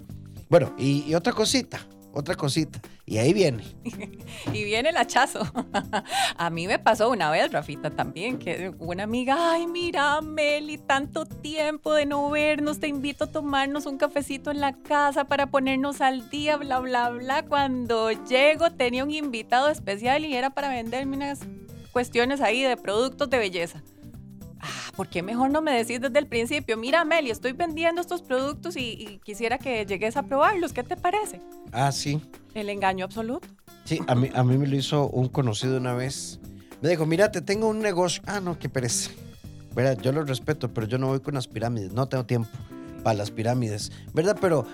Bueno, 0.49 0.75
y 0.77 1.15
otra 1.15 1.33
cosita 1.33 1.87
otra 2.13 2.35
cosita. 2.35 2.79
Y 3.05 3.17
ahí 3.17 3.33
viene. 3.33 3.63
y 4.53 4.63
viene 4.63 4.89
el 4.89 4.97
hachazo. 4.97 5.41
a 6.37 6.49
mí 6.49 6.67
me 6.67 6.79
pasó 6.79 7.09
una 7.09 7.31
vez, 7.31 7.51
Rafita, 7.51 7.89
también, 7.89 8.37
que 8.37 8.73
una 8.79 9.03
amiga, 9.03 9.51
ay, 9.51 9.67
mira, 9.67 10.21
Meli, 10.21 10.77
tanto 10.77 11.25
tiempo 11.25 11.93
de 11.93 12.05
no 12.05 12.29
vernos, 12.29 12.79
te 12.79 12.87
invito 12.87 13.25
a 13.25 13.31
tomarnos 13.31 13.85
un 13.85 13.97
cafecito 13.97 14.51
en 14.51 14.61
la 14.61 14.73
casa 14.73 15.25
para 15.25 15.47
ponernos 15.47 16.01
al 16.01 16.29
día, 16.29 16.57
bla, 16.57 16.79
bla, 16.79 17.09
bla. 17.09 17.43
Cuando 17.43 18.11
llego 18.11 18.71
tenía 18.71 19.03
un 19.03 19.11
invitado 19.11 19.69
especial 19.69 20.23
y 20.25 20.35
era 20.35 20.51
para 20.51 20.69
venderme 20.69 21.17
unas 21.17 21.39
cuestiones 21.91 22.41
ahí 22.41 22.61
de 22.61 22.77
productos 22.77 23.29
de 23.29 23.37
belleza 23.37 23.83
ah, 24.63 24.91
¿por 24.95 25.07
qué 25.07 25.21
mejor 25.21 25.51
no 25.51 25.61
me 25.61 25.71
decís 25.71 26.01
desde 26.01 26.17
el 26.19 26.27
principio? 26.27 26.77
Mira, 26.77 27.05
Meli, 27.05 27.29
estoy 27.29 27.51
vendiendo 27.53 28.01
estos 28.01 28.21
productos 28.21 28.75
y, 28.77 29.19
quisiera 29.23 29.57
que 29.57 29.85
llegues 29.85 30.17
a 30.17 30.23
probarlos. 30.23 30.73
¿Qué 30.73 30.83
te 30.83 30.97
parece? 30.97 31.41
Ah, 31.71 31.91
sí. 31.91 32.21
El 32.53 32.69
engaño 32.69 33.05
absoluto. 33.05 33.47
Sí, 33.85 33.99
a 34.07 34.15
mí, 34.15 34.29
a 34.33 34.43
mí 34.43 34.57
me 34.57 34.67
lo 34.67 34.75
hizo 34.75 35.07
un 35.09 35.27
conocido 35.27 35.77
una 35.77 35.93
vez. 35.93 36.39
Me 36.81 36.89
dijo, 36.89 37.05
mira, 37.05 37.31
te 37.31 37.41
tengo 37.41 37.67
un 37.67 37.79
negocio. 37.79 38.23
Ah, 38.25 38.39
no, 38.39 38.57
qué 38.57 38.69
pereza. 38.69 39.11
Verá, 39.75 39.93
yo 39.93 40.11
lo 40.11 40.23
respeto, 40.23 40.73
pero 40.73 40.87
yo 40.87 40.97
no 40.97 41.07
voy 41.07 41.19
con 41.19 41.33
las 41.33 41.47
pirámides, 41.47 41.93
no 41.93 42.07
tengo 42.07 42.25
tiempo 42.25 42.49
para 43.03 43.17
las 43.17 43.31
pirámides, 43.31 43.91
¿verdad? 44.13 44.37
Pero 44.39 44.65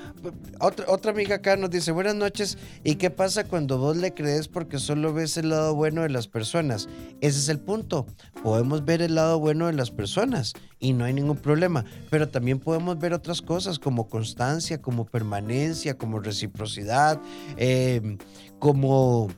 otra, 0.59 0.85
otra 0.87 1.11
amiga 1.11 1.35
acá 1.35 1.57
nos 1.57 1.69
dice, 1.69 1.91
buenas 1.91 2.15
noches, 2.15 2.57
¿y 2.83 2.95
qué 2.95 3.09
pasa 3.09 3.43
cuando 3.43 3.77
vos 3.77 3.97
le 3.97 4.13
crees 4.13 4.47
porque 4.47 4.79
solo 4.79 5.13
ves 5.13 5.37
el 5.37 5.49
lado 5.49 5.75
bueno 5.75 6.03
de 6.03 6.09
las 6.09 6.27
personas? 6.27 6.87
Ese 7.21 7.39
es 7.39 7.49
el 7.49 7.59
punto, 7.59 8.05
podemos 8.43 8.85
ver 8.85 9.01
el 9.01 9.15
lado 9.15 9.39
bueno 9.39 9.67
de 9.67 9.73
las 9.73 9.91
personas 9.91 10.53
y 10.79 10.93
no 10.93 11.05
hay 11.05 11.13
ningún 11.13 11.37
problema, 11.37 11.83
pero 12.09 12.29
también 12.29 12.59
podemos 12.59 12.99
ver 12.99 13.13
otras 13.13 13.41
cosas 13.41 13.79
como 13.79 14.07
constancia, 14.07 14.81
como 14.81 15.05
permanencia, 15.05 15.97
como 15.97 16.19
reciprocidad, 16.19 17.19
eh, 17.57 18.17
como 18.59 19.29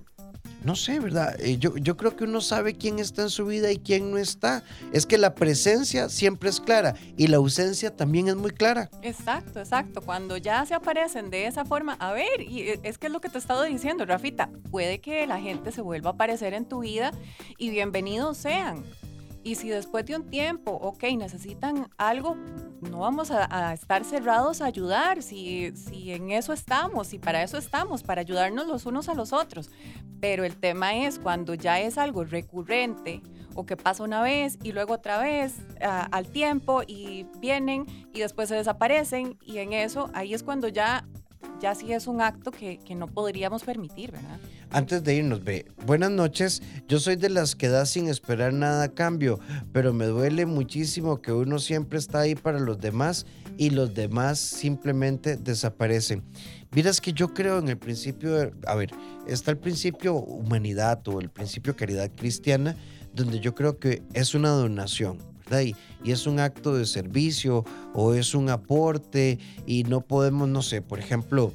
no 0.63 0.75
sé, 0.75 0.99
¿verdad? 0.99 1.35
Eh, 1.39 1.57
yo, 1.57 1.75
yo 1.77 1.97
creo 1.97 2.15
que 2.15 2.23
uno 2.23 2.41
sabe 2.41 2.75
quién 2.75 2.99
está 2.99 3.23
en 3.23 3.29
su 3.29 3.45
vida 3.45 3.71
y 3.71 3.77
quién 3.77 4.11
no 4.11 4.17
está. 4.17 4.63
Es 4.93 5.05
que 5.05 5.17
la 5.17 5.33
presencia 5.33 6.09
siempre 6.09 6.49
es 6.49 6.59
clara 6.59 6.95
y 7.17 7.27
la 7.27 7.37
ausencia 7.37 7.95
también 7.95 8.27
es 8.27 8.35
muy 8.35 8.51
clara. 8.51 8.89
Exacto, 9.01 9.59
exacto. 9.59 10.01
Cuando 10.01 10.37
ya 10.37 10.65
se 10.65 10.73
aparecen 10.73 11.29
de 11.29 11.47
esa 11.47 11.65
forma, 11.65 11.93
a 11.93 12.13
ver, 12.13 12.41
y 12.41 12.61
eh, 12.61 12.79
es 12.83 12.97
que 12.97 13.07
es 13.07 13.13
lo 13.13 13.21
que 13.21 13.29
te 13.29 13.37
he 13.37 13.41
estado 13.41 13.63
diciendo, 13.63 14.05
Rafita, 14.05 14.49
puede 14.69 14.99
que 14.99 15.25
la 15.25 15.39
gente 15.39 15.71
se 15.71 15.81
vuelva 15.81 16.11
a 16.11 16.13
aparecer 16.13 16.53
en 16.53 16.65
tu 16.65 16.81
vida 16.81 17.11
y 17.57 17.69
bienvenidos 17.69 18.37
sean. 18.37 18.83
Y 19.43 19.55
si 19.55 19.69
después 19.69 20.05
de 20.05 20.15
un 20.15 20.29
tiempo, 20.29 20.71
ok, 20.71 21.03
necesitan 21.17 21.89
algo, 21.97 22.35
no 22.81 22.99
vamos 22.99 23.31
a, 23.31 23.73
estar 23.73 24.05
cerrados 24.05 24.61
a 24.61 24.65
ayudar, 24.65 25.23
si, 25.23 25.71
si 25.75 26.11
en 26.11 26.31
eso 26.31 26.53
estamos, 26.53 27.13
y 27.13 27.19
para 27.19 27.41
eso 27.41 27.57
estamos, 27.57 28.03
para 28.03 28.21
ayudarnos 28.21 28.67
los 28.67 28.85
unos 28.85 29.09
a 29.09 29.15
los 29.15 29.33
otros. 29.33 29.71
Pero 30.19 30.43
el 30.43 30.57
tema 30.57 30.95
es 30.95 31.17
cuando 31.17 31.55
ya 31.55 31.79
es 31.79 31.97
algo 31.97 32.23
recurrente 32.23 33.23
o 33.55 33.65
que 33.65 33.77
pasa 33.77 34.03
una 34.03 34.21
vez 34.21 34.57
y 34.63 34.71
luego 34.71 34.93
otra 34.93 35.17
vez 35.17 35.55
ah, 35.81 36.07
al 36.11 36.27
tiempo 36.27 36.83
y 36.85 37.25
vienen 37.39 37.85
y 38.13 38.19
después 38.19 38.49
se 38.49 38.55
desaparecen 38.55 39.37
y 39.41 39.57
en 39.57 39.73
eso 39.73 40.09
ahí 40.13 40.33
es 40.33 40.43
cuando 40.43 40.67
ya, 40.67 41.05
ya 41.61 41.75
sí 41.75 41.93
es 41.93 42.07
un 42.07 42.21
acto 42.21 42.51
que, 42.51 42.79
que 42.79 42.95
no 42.95 43.07
podríamos 43.07 43.63
permitir, 43.63 44.11
¿verdad? 44.11 44.39
Antes 44.71 45.03
de 45.03 45.15
irnos, 45.15 45.43
ve, 45.43 45.65
buenas 45.85 46.11
noches. 46.11 46.61
Yo 46.87 46.99
soy 46.99 47.17
de 47.17 47.29
las 47.29 47.55
que 47.55 47.67
da 47.67 47.85
sin 47.85 48.07
esperar 48.07 48.53
nada 48.53 48.83
a 48.83 48.93
cambio, 48.93 49.39
pero 49.73 49.93
me 49.93 50.05
duele 50.05 50.45
muchísimo 50.45 51.21
que 51.21 51.31
uno 51.31 51.59
siempre 51.59 51.99
está 51.99 52.21
ahí 52.21 52.35
para 52.35 52.59
los 52.59 52.79
demás 52.79 53.25
y 53.57 53.69
los 53.69 53.93
demás 53.93 54.39
simplemente 54.39 55.35
desaparecen. 55.35 56.23
Miras 56.71 57.01
que 57.01 57.11
yo 57.11 57.33
creo 57.33 57.59
en 57.59 57.67
el 57.67 57.77
principio, 57.77 58.51
a 58.65 58.75
ver, 58.75 58.91
está 59.27 59.51
el 59.51 59.57
principio 59.57 60.15
humanidad 60.15 61.05
o 61.07 61.19
el 61.19 61.29
principio 61.29 61.75
caridad 61.75 62.09
cristiana, 62.15 62.75
donde 63.13 63.39
yo 63.39 63.53
creo 63.53 63.77
que 63.77 64.03
es 64.13 64.33
una 64.35 64.49
donación. 64.49 65.30
Y, 65.59 65.75
y, 66.03 66.11
es 66.11 66.27
un 66.27 66.39
acto 66.39 66.75
de 66.75 66.85
servicio 66.85 67.65
o 67.93 68.13
es 68.13 68.33
un 68.33 68.49
aporte 68.49 69.39
y 69.65 69.83
no 69.83 70.01
podemos, 70.01 70.47
no 70.47 70.61
sé, 70.61 70.81
por 70.81 70.99
ejemplo, 70.99 71.51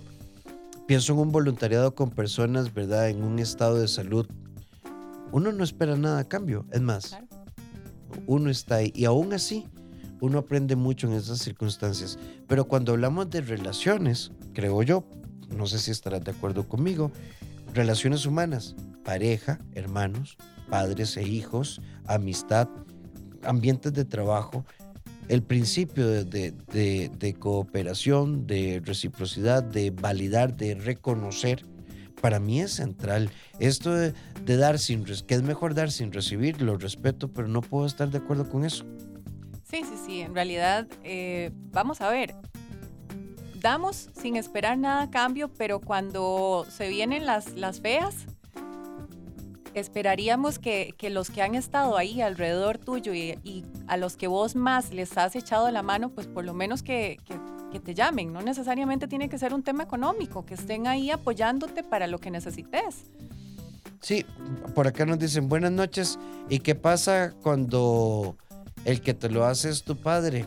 pienso 0.86 1.12
en 1.12 1.18
un 1.20 1.32
voluntariado 1.32 1.94
con 1.94 2.10
personas, 2.10 2.72
¿verdad? 2.72 3.08
En 3.08 3.22
un 3.22 3.38
estado 3.38 3.78
de 3.80 3.88
salud. 3.88 4.26
Uno 5.32 5.52
no 5.52 5.64
espera 5.64 5.96
nada 5.96 6.20
a 6.20 6.24
cambio, 6.24 6.66
es 6.72 6.80
más, 6.80 7.08
claro. 7.08 7.26
uno 8.26 8.50
está 8.50 8.76
ahí 8.76 8.92
y 8.94 9.04
aún 9.04 9.32
así 9.32 9.66
uno 10.20 10.38
aprende 10.38 10.76
mucho 10.76 11.06
en 11.06 11.14
esas 11.14 11.40
circunstancias. 11.40 12.18
Pero 12.46 12.66
cuando 12.66 12.92
hablamos 12.92 13.30
de 13.30 13.40
relaciones, 13.40 14.32
creo 14.54 14.82
yo, 14.82 15.04
no 15.54 15.66
sé 15.66 15.78
si 15.78 15.90
estarás 15.90 16.24
de 16.24 16.30
acuerdo 16.30 16.68
conmigo, 16.68 17.10
relaciones 17.74 18.24
humanas, 18.26 18.76
pareja, 19.04 19.58
hermanos, 19.74 20.36
padres 20.70 21.16
e 21.16 21.22
hijos, 21.22 21.80
amistad, 22.06 22.68
ambientes 23.46 23.92
de 23.92 24.04
trabajo, 24.04 24.64
el 25.28 25.42
principio 25.42 26.06
de, 26.06 26.52
de, 26.52 27.34
cooperación, 27.38 28.46
de 28.46 28.80
reciprocidad, 28.84 29.62
de 29.62 29.90
validar, 29.90 30.56
de 30.56 30.74
reconocer, 30.74 31.64
para 32.20 32.38
mí 32.38 32.60
es 32.60 32.72
central. 32.72 33.30
Esto 33.58 33.92
de, 33.92 34.14
dar 34.44 34.78
sin, 34.78 35.04
que 35.04 35.34
es 35.34 35.42
mejor 35.42 35.74
dar 35.74 35.90
sin 35.90 36.12
recibir, 36.12 36.62
lo 36.62 36.76
respeto, 36.76 37.28
pero 37.28 37.48
no 37.48 37.60
puedo 37.60 37.86
estar 37.86 38.10
de 38.10 38.18
acuerdo 38.18 38.48
con 38.48 38.64
eso. 38.64 38.84
Sí, 39.64 39.82
sí, 39.82 39.96
sí, 40.04 40.20
en 40.20 40.34
realidad, 40.34 40.86
eh, 41.02 41.50
vamos 41.72 42.00
a 42.00 42.08
ver, 42.08 42.36
damos 43.60 44.10
sin 44.20 44.36
esperar 44.36 44.78
nada 44.78 45.02
a 45.02 45.10
cambio, 45.10 45.48
pero 45.48 45.80
cuando 45.80 46.64
se 46.70 46.88
vienen 46.88 47.26
las 47.26 47.80
feas, 47.80 48.26
esperaríamos 49.80 50.58
que, 50.58 50.94
que, 50.96 51.10
los 51.10 51.30
que 51.30 51.42
han 51.42 51.54
estado 51.54 51.96
ahí 51.96 52.20
alrededor 52.20 52.78
tuyo 52.78 53.14
y, 53.14 53.64
a 53.86 53.96
los 53.96 54.16
que 54.16 54.26
vos 54.26 54.56
más 54.56 54.92
les 54.92 55.16
has 55.16 55.36
echado 55.36 55.70
la 55.70 55.82
mano, 55.82 56.10
pues 56.10 56.26
por 56.26 56.44
lo 56.44 56.54
menos 56.54 56.82
que, 56.82 57.18
que, 57.24 57.38
que, 57.70 57.80
te 57.80 57.94
llamen. 57.94 58.32
No 58.32 58.42
necesariamente 58.42 59.08
tiene 59.08 59.28
que 59.28 59.38
ser 59.38 59.54
un 59.54 59.62
tema 59.62 59.84
económico, 59.84 60.44
que 60.44 60.54
estén 60.54 60.86
ahí 60.86 61.10
apoyándote 61.10 61.82
para 61.82 62.06
lo 62.06 62.18
que 62.18 62.30
necesites. 62.30 63.04
Sí, 64.00 64.24
por 64.74 64.86
acá 64.86 65.04
nos 65.06 65.18
dicen 65.18 65.48
buenas 65.48 65.72
noches. 65.72 66.18
¿Y 66.48 66.60
qué 66.60 66.74
pasa 66.74 67.34
cuando 67.42 68.36
el 68.84 69.00
que 69.00 69.14
te 69.14 69.28
lo 69.28 69.44
hace 69.44 69.70
es 69.70 69.82
tu 69.82 69.96
padre? 69.96 70.46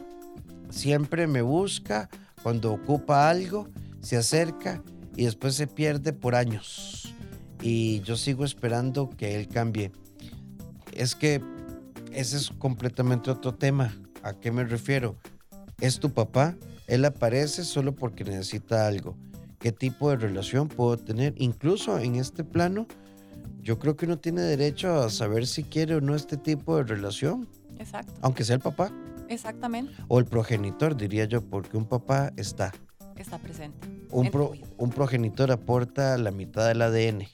Siempre 0.70 1.28
me 1.28 1.42
busca 1.42 2.10
cuando 2.42 2.72
ocupa 2.72 3.30
algo, 3.30 3.68
se 4.02 4.18
acerca 4.18 4.82
y 5.16 5.26
después 5.26 5.56
se 5.56 5.68
pierde 5.68 6.14
por 6.14 6.36
años. 6.36 7.14
Y 7.62 8.02
yo 8.02 8.16
sigo 8.16 8.46
esperando 8.46 9.10
que 9.10 9.36
él 9.36 9.48
cambie. 9.48 9.92
Es 10.94 11.16
que 11.16 11.42
ese 12.12 12.38
es 12.38 12.52
completamente 12.52 13.32
otro 13.32 13.54
tema. 13.56 13.96
¿A 14.24 14.34
qué 14.34 14.52
me 14.52 14.64
refiero? 14.64 15.16
Es 15.80 16.00
tu 16.00 16.12
papá, 16.12 16.56
él 16.88 17.06
aparece 17.06 17.64
solo 17.64 17.96
porque 17.96 18.24
necesita 18.24 18.88
algo. 18.88 19.16
¿Qué 19.60 19.72
tipo 19.72 20.10
de 20.10 20.16
relación 20.16 20.68
puedo 20.68 20.98
tener? 20.98 21.34
Incluso 21.38 22.00
en 22.00 22.16
este 22.16 22.44
plano, 22.44 22.88
yo 23.62 23.78
creo 23.78 23.96
que 23.96 24.06
uno 24.06 24.18
tiene 24.18 24.42
derecho 24.42 25.02
a 25.02 25.10
saber 25.10 25.48
si 25.48 25.64
quiere 25.64 25.96
o 25.96 26.02
no 26.02 26.16
este 26.16 26.38
tipo 26.38 26.78
de 26.78 26.84
relación. 26.84 27.48
Exacto. 27.78 28.14
Aunque 28.22 28.44
sea 28.44 28.56
el 28.56 28.62
papá. 28.62 28.92
Exactamente. 29.28 29.94
O 30.08 30.20
el 30.20 30.26
progenitor, 30.26 30.96
diría 30.96 31.26
yo, 31.26 31.42
porque 31.42 31.78
un 31.78 31.86
papá 31.86 32.32
está. 32.36 32.74
Está 33.16 33.38
presente. 33.38 33.88
Un, 34.12 34.32
pro, 34.32 34.54
un 34.78 34.90
progenitor 34.90 35.52
aporta 35.52 36.18
la 36.18 36.32
mitad 36.32 36.68
del 36.68 36.82
ADN, 36.82 37.28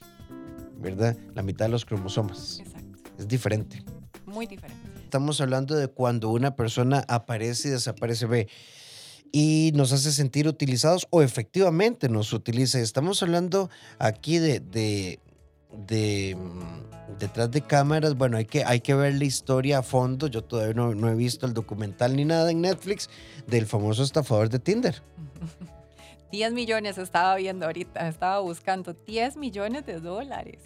¿verdad? 0.78 1.16
La 1.34 1.42
mitad 1.42 1.66
de 1.66 1.70
los 1.70 1.84
cromosomas. 1.84 2.60
Exacto. 2.60 3.10
Es 3.18 3.28
diferente. 3.28 3.82
Muy 4.24 4.46
diferente. 4.46 4.88
Estamos 5.02 5.40
hablando 5.40 5.76
de 5.76 5.88
cuando 5.88 6.30
una 6.30 6.56
persona 6.56 7.04
aparece 7.08 7.68
y 7.68 7.70
desaparece, 7.70 8.26
ve, 8.26 8.48
y 9.32 9.72
nos 9.74 9.92
hace 9.92 10.12
sentir 10.12 10.48
utilizados 10.48 11.06
o 11.10 11.22
efectivamente 11.22 12.08
nos 12.08 12.32
utiliza. 12.32 12.80
Estamos 12.80 13.22
hablando 13.22 13.70
aquí 13.98 14.38
de, 14.38 14.60
de 14.60 15.20
de 15.86 16.36
mm, 16.36 17.18
detrás 17.18 17.50
de 17.50 17.62
cámaras, 17.62 18.16
bueno, 18.16 18.36
hay 18.36 18.46
que, 18.46 18.64
hay 18.64 18.80
que 18.80 18.94
ver 18.94 19.14
la 19.14 19.24
historia 19.24 19.78
a 19.78 19.82
fondo. 19.82 20.26
Yo 20.26 20.42
todavía 20.42 20.74
no, 20.74 20.94
no, 20.94 21.08
he 21.08 21.14
visto 21.14 21.46
el 21.46 21.54
documental 21.54 22.16
ni 22.16 22.24
nada 22.24 22.50
en 22.50 22.60
Netflix 22.60 23.08
del 23.46 23.66
famoso 23.66 24.02
estafador 24.02 24.48
de 24.48 24.58
Tinder. 24.58 25.02
10 26.32 26.52
millones 26.52 26.98
estaba 26.98 27.36
viendo 27.36 27.66
ahorita, 27.66 28.08
estaba 28.08 28.40
buscando 28.40 28.92
10 28.92 29.36
millones 29.36 29.86
de 29.86 30.00
dólares, 30.00 30.60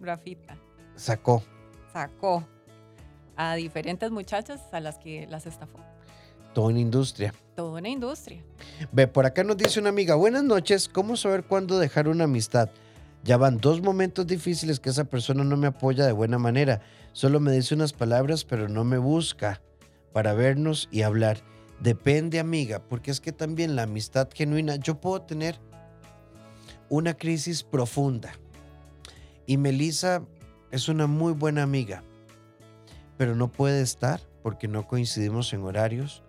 Rafita. 0.00 0.56
Sacó. 0.94 1.42
Sacó 1.92 2.46
a 3.36 3.54
diferentes 3.54 4.10
muchachas 4.10 4.60
a 4.72 4.80
las 4.80 4.98
que 4.98 5.26
las 5.28 5.46
estafó. 5.46 5.78
Toda 6.54 6.68
una 6.68 6.80
industria. 6.80 7.34
Toda 7.54 7.78
una 7.78 7.88
industria. 7.88 8.42
Ve, 8.92 9.06
por 9.06 9.26
acá 9.26 9.44
nos 9.44 9.56
dice 9.56 9.78
una 9.78 9.90
amiga, 9.90 10.14
buenas 10.14 10.42
noches, 10.42 10.88
¿cómo 10.88 11.16
saber 11.16 11.44
cuándo 11.44 11.78
dejar 11.78 12.08
una 12.08 12.24
amistad? 12.24 12.70
Ya 13.24 13.36
van 13.36 13.58
dos 13.58 13.82
momentos 13.82 14.26
difíciles 14.26 14.80
que 14.80 14.90
esa 14.90 15.04
persona 15.04 15.44
no 15.44 15.56
me 15.56 15.66
apoya 15.66 16.06
de 16.06 16.12
buena 16.12 16.38
manera. 16.38 16.80
Solo 17.12 17.40
me 17.40 17.52
dice 17.52 17.74
unas 17.74 17.92
palabras, 17.92 18.44
pero 18.44 18.68
no 18.68 18.84
me 18.84 18.98
busca 18.98 19.60
para 20.12 20.32
vernos 20.32 20.88
y 20.90 21.02
hablar. 21.02 21.42
Depende, 21.80 22.40
amiga, 22.40 22.82
porque 22.88 23.10
es 23.10 23.20
que 23.20 23.32
también 23.32 23.76
la 23.76 23.82
amistad 23.82 24.28
genuina, 24.32 24.76
yo 24.76 25.00
puedo 25.00 25.22
tener 25.22 25.58
una 26.88 27.14
crisis 27.14 27.62
profunda. 27.62 28.32
Y 29.46 29.56
Melissa 29.58 30.22
es 30.70 30.88
una 30.88 31.06
muy 31.06 31.32
buena 31.32 31.62
amiga, 31.62 32.02
pero 33.16 33.34
no 33.34 33.48
puede 33.52 33.82
estar 33.82 34.20
porque 34.42 34.68
no 34.68 34.86
coincidimos 34.86 35.52
en 35.52 35.62
horarios, 35.62 36.22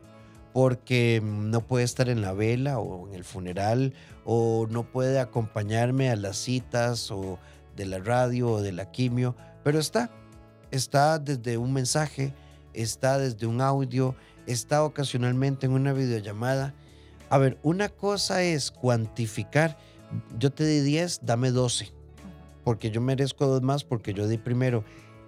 porque 0.53 1.21
no 1.23 1.61
puede 1.61 1.85
estar 1.85 2.09
en 2.09 2.21
la 2.21 2.33
vela 2.33 2.79
o 2.79 3.07
en 3.07 3.13
el 3.13 3.23
funeral 3.23 3.93
o 4.25 4.67
no 4.69 4.83
puede 4.91 5.19
acompañarme 5.19 6.09
a 6.09 6.15
las 6.15 6.37
citas 6.37 7.11
o 7.11 7.39
de 7.75 7.85
la 7.85 7.99
radio 7.99 8.49
o 8.49 8.61
de 8.61 8.71
la 8.71 8.91
quimio, 8.91 9.35
pero 9.63 9.79
está, 9.79 10.09
está 10.71 11.19
desde 11.19 11.57
un 11.57 11.73
mensaje, 11.73 12.33
está 12.81 13.17
desde 13.17 13.48
un 13.48 13.62
audio, 13.62 14.15
está 14.46 14.84
ocasionalmente 14.84 15.65
en 15.65 15.74
una 15.74 15.93
videollamada. 15.93 16.74
A 17.29 17.38
ver, 17.38 17.57
una 17.63 17.89
cosa 17.89 18.43
es 18.43 18.72
cuantificar, 18.72 19.77
yo 20.38 20.51
te 20.51 20.65
di 20.65 20.79
10, 20.81 21.22
dame 21.24 21.51
12, 21.51 21.91
porque 22.63 22.89
yo 22.91 23.01
merezco 23.01 23.48
dos 23.48 23.62
más 23.62 23.84
porque 23.84 24.13
yo 24.13 24.27
di 24.27 24.38
primero. 24.38 24.84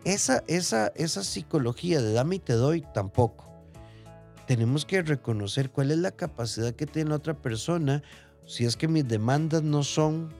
Esa, 0.06 0.44
esa, 0.48 0.94
esa 0.96 1.24
psicología 1.24 2.01
de 2.01 2.13
dame 2.13 2.38
y 2.38 2.39
te 2.39 2.53
doy 2.53 2.86
tampoco 2.94 3.50
tenemos 4.50 4.84
que 4.84 5.03
reconocer 5.03 5.70
cuál 5.70 5.91
es 5.91 6.00
la 6.00 6.10
capacidad 6.10 6.74
que 6.74 6.88
tiene 6.88 7.12
la 7.12 7.18
otra 7.18 7.36
persona, 7.36 8.01
si 8.48 8.65
es 8.65 8.75
que 8.75 8.88
mis 8.88 9.08
demandas 9.08 9.62
no 9.62 9.84
son, 9.84 10.34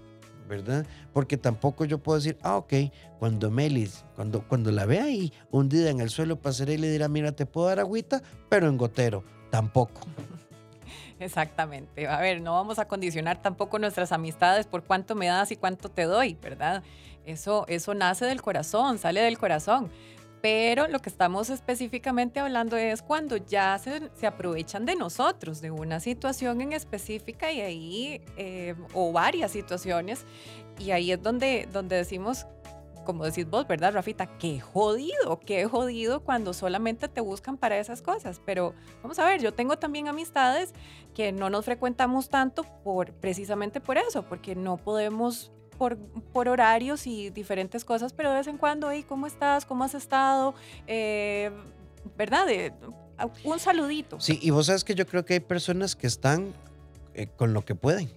¿verdad? 0.50 0.86
Porque 1.14 1.38
tampoco 1.38 1.86
yo 1.86 2.00
puedo 2.00 2.18
decir, 2.18 2.38
ah, 2.42 2.58
ok, 2.58 2.74
cuando 3.20 3.52
Melis, 3.52 4.04
cuando, 4.16 4.46
cuando 4.46 4.72
la 4.72 4.86
ve 4.86 5.00
ahí 5.00 5.32
hundida 5.52 5.92
en 5.92 6.02
el 6.02 6.10
suelo, 6.10 6.42
pasaré 6.42 6.74
y 6.74 6.78
le 6.78 6.90
dirá, 6.90 7.08
mira, 7.08 7.32
te 7.32 7.46
puedo 7.46 7.68
dar 7.68 7.80
agüita, 7.80 8.22
pero 8.50 8.68
en 8.68 8.76
gotero, 8.76 9.24
tampoco. 9.52 10.02
Exactamente. 11.20 12.08
A 12.08 12.20
ver, 12.20 12.42
no 12.42 12.54
vamos 12.54 12.80
a 12.80 12.88
condicionar 12.88 13.42
tampoco 13.42 13.78
nuestras 13.78 14.12
amistades 14.12 14.66
por 14.66 14.84
cuánto 14.84 15.16
me 15.16 15.28
das 15.28 15.52
y 15.52 15.56
cuánto 15.56 15.90
te 15.90 16.04
doy, 16.04 16.34
¿verdad? 16.42 16.82
Eso, 17.26 17.66
eso 17.68 17.94
nace 17.94 18.26
del 18.26 18.42
corazón, 18.42 18.98
sale 18.98 19.22
del 19.22 19.38
corazón. 19.38 19.90
Pero 20.42 20.88
lo 20.88 21.00
que 21.00 21.10
estamos 21.10 21.50
específicamente 21.50 22.40
hablando 22.40 22.78
es 22.78 23.02
cuando 23.02 23.38
ya 23.38 23.78
se, 23.78 24.10
se 24.16 24.28
aprovechan 24.28 24.86
de 24.86 24.96
nosotros, 24.96 25.60
de 25.60 25.72
una 25.72 26.00
situación 26.00 26.62
en 26.62 26.74
específica 26.74 27.52
y 27.52 27.62
ahí, 27.62 28.22
eh, 28.38 28.76
o 28.94 29.12
varias 29.12 29.52
situaciones, 29.52 30.26
y 30.80 30.92
ahí 30.92 31.12
es 31.12 31.22
donde, 31.22 31.68
donde 31.74 31.98
decimos, 31.98 32.48
como 33.06 33.26
decís 33.26 33.50
vos, 33.50 33.68
¿verdad, 33.68 33.94
Rafita? 33.94 34.38
Qué 34.38 34.60
jodido, 34.60 35.40
qué 35.40 35.66
jodido 35.66 36.24
cuando 36.24 36.54
solamente 36.54 37.10
te 37.10 37.22
buscan 37.22 37.58
para 37.58 37.78
esas 37.78 38.02
cosas. 38.02 38.40
Pero 38.46 38.76
vamos 39.02 39.20
a 39.20 39.26
ver, 39.26 39.42
yo 39.42 39.54
tengo 39.54 39.78
también 39.78 40.08
amistades 40.08 40.74
que 41.14 41.32
no 41.32 41.50
nos 41.50 41.66
frecuentamos 41.66 42.30
tanto 42.30 42.64
por 42.84 43.12
precisamente 43.14 43.82
por 43.82 43.98
eso, 43.98 44.24
porque 44.24 44.56
no 44.56 44.78
podemos 44.78 45.52
por, 45.80 45.98
por 45.98 46.48
horarios 46.50 47.08
y 47.08 47.30
diferentes 47.30 47.86
cosas, 47.86 48.12
pero 48.14 48.30
de 48.30 48.36
vez 48.36 48.48
en 48.48 48.58
cuando, 48.58 48.92
hey, 48.92 49.06
¿cómo 49.08 49.26
estás? 49.26 49.66
¿Cómo 49.66 49.86
has 49.86 49.96
estado? 49.96 50.54
Eh, 50.86 51.50
¿Verdad? 52.18 52.46
un 53.44 53.60
saludito. 53.60 54.20
Sí, 54.20 54.40
y 54.42 54.50
vos 54.52 54.66
sabes 54.68 54.84
que 54.84 54.94
yo 54.94 55.08
creo 55.08 55.24
que 55.26 55.36
hay 55.36 55.40
personas 55.40 55.96
que 55.96 56.08
están 56.08 56.54
eh, 57.14 57.28
con 57.28 57.54
lo 57.54 57.64
que 57.64 57.76
pueden. 57.76 58.12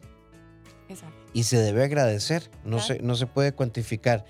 Exacto. 0.89 1.15
Y 1.33 1.45
se 1.45 1.59
debe 1.59 1.85
agradecer, 1.85 2.51
no, 2.65 2.81
se, 2.81 2.99
no 3.01 3.15
se 3.15 3.27
puede 3.27 3.53
cuantificar. 3.53 4.25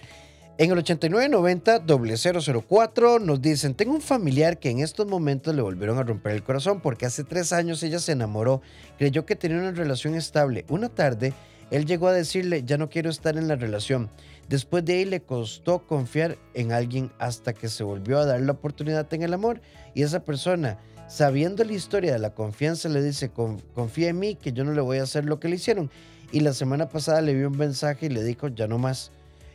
En 0.58 0.70
el 0.70 0.76
8990-004 0.84 3.22
nos 3.22 3.40
dicen, 3.40 3.74
tengo 3.74 3.94
un 3.94 4.02
familiar 4.02 4.58
que 4.58 4.68
en 4.68 4.80
estos 4.80 5.06
momentos 5.06 5.54
le 5.54 5.62
volvieron 5.62 5.96
a 5.98 6.02
romper 6.02 6.32
el 6.32 6.42
corazón 6.42 6.82
porque 6.82 7.06
hace 7.06 7.24
tres 7.24 7.54
años 7.54 7.82
ella 7.82 7.98
se 7.98 8.12
enamoró, 8.12 8.60
creyó 8.98 9.24
que 9.24 9.36
tenía 9.36 9.56
una 9.56 9.72
relación 9.72 10.14
estable. 10.14 10.66
Una 10.68 10.90
tarde, 10.90 11.32
él 11.73 11.87
llegó 11.87 12.07
a 12.07 12.12
decirle, 12.12 12.62
ya 12.64 12.79
no 12.79 12.88
quiero 12.88 13.11
estar 13.11 13.37
en 13.37 13.49
la 13.49 13.57
relación. 13.57 14.11
Después 14.49 14.85
de 14.85 14.95
ahí 14.95 15.05
le 15.05 15.23
costó 15.23 15.87
confiar 15.87 16.38
en 16.55 16.71
alguien 16.71 17.11
hasta 17.19 17.52
que 17.52 17.69
se 17.69 17.83
volvió 17.83 18.19
a 18.19 18.26
dar 18.26 18.41
la 18.41 18.52
oportunidad 18.52 19.12
en 19.12 19.23
el 19.23 19.35
amor 19.35 19.61
y 19.95 20.02
esa 20.02 20.25
persona, 20.25 20.79
sabiendo 21.09 21.64
la 21.64 21.73
historia 21.73 22.12
de 22.12 22.21
la 22.21 22.35
confianza, 22.35 22.88
le 22.88 23.02
dice, 23.02 23.31
confía 23.31 24.11
en 24.11 24.21
mí 24.21 24.37
que 24.37 24.52
yo 24.52 24.62
no 24.62 24.73
le 24.73 24.81
voy 24.81 24.99
a 24.99 25.02
hacer 25.02 25.25
lo 25.25 25.41
que 25.41 25.49
le 25.49 25.57
hicieron. 25.57 25.91
Y 26.31 26.41
la 26.41 26.52
semana 26.52 26.88
pasada 26.88 27.21
le 27.21 27.35
vio 27.35 27.49
un 27.49 27.59
mensaje 27.59 28.07
y 28.07 28.11
le 28.11 28.23
dijo, 28.23 28.49
ya 28.49 28.69
no 28.69 28.79
más 28.79 29.11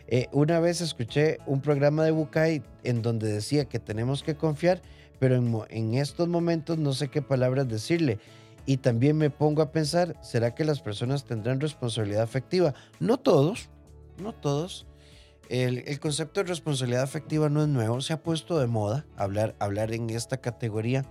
eh, 0.10 0.28
una 0.32 0.60
vez 0.62 0.80
escuché 0.80 1.40
un 1.46 1.62
programa 1.62 2.06
de 2.06 2.12
Bucay 2.12 2.62
en 2.84 3.02
donde 3.02 3.28
decía 3.28 3.66
que 3.66 3.78
tenemos 3.78 4.24
que 4.24 4.36
confiar, 4.36 4.82
pero 5.20 5.36
en, 5.70 5.94
estos 5.96 6.30
momentos 6.30 6.78
no 6.78 6.94
sé 6.94 7.10
qué 7.10 7.22
palabras 7.22 7.68
decirle. 7.68 8.20
Y 8.68 8.78
también 8.78 9.18
me 9.18 9.30
pongo 9.30 9.62
a 9.62 9.72
pensar, 9.72 10.20
¿será 10.22 10.54
que 10.54 10.66
las 10.66 10.82
personas 10.82 11.24
tendrán 11.24 11.62
responsabilidad 11.62 12.22
afectiva? 12.22 12.74
No 13.00 13.18
todos, 13.18 13.70
no 14.22 14.34
todos. 14.34 14.86
El, 15.48 16.00
concepto 16.02 16.42
de 16.42 16.50
responsabilidad 16.50 17.04
afectiva 17.04 17.48
no 17.48 17.62
es 17.62 17.70
nuevo, 17.70 18.02
se 18.02 18.12
ha 18.12 18.22
puesto 18.22 18.60
de 18.60 18.68
moda 18.68 19.06
hablar, 19.16 19.56
hablar 19.60 19.94
en 19.94 20.10
esta 20.10 20.42
categoría. 20.42 21.06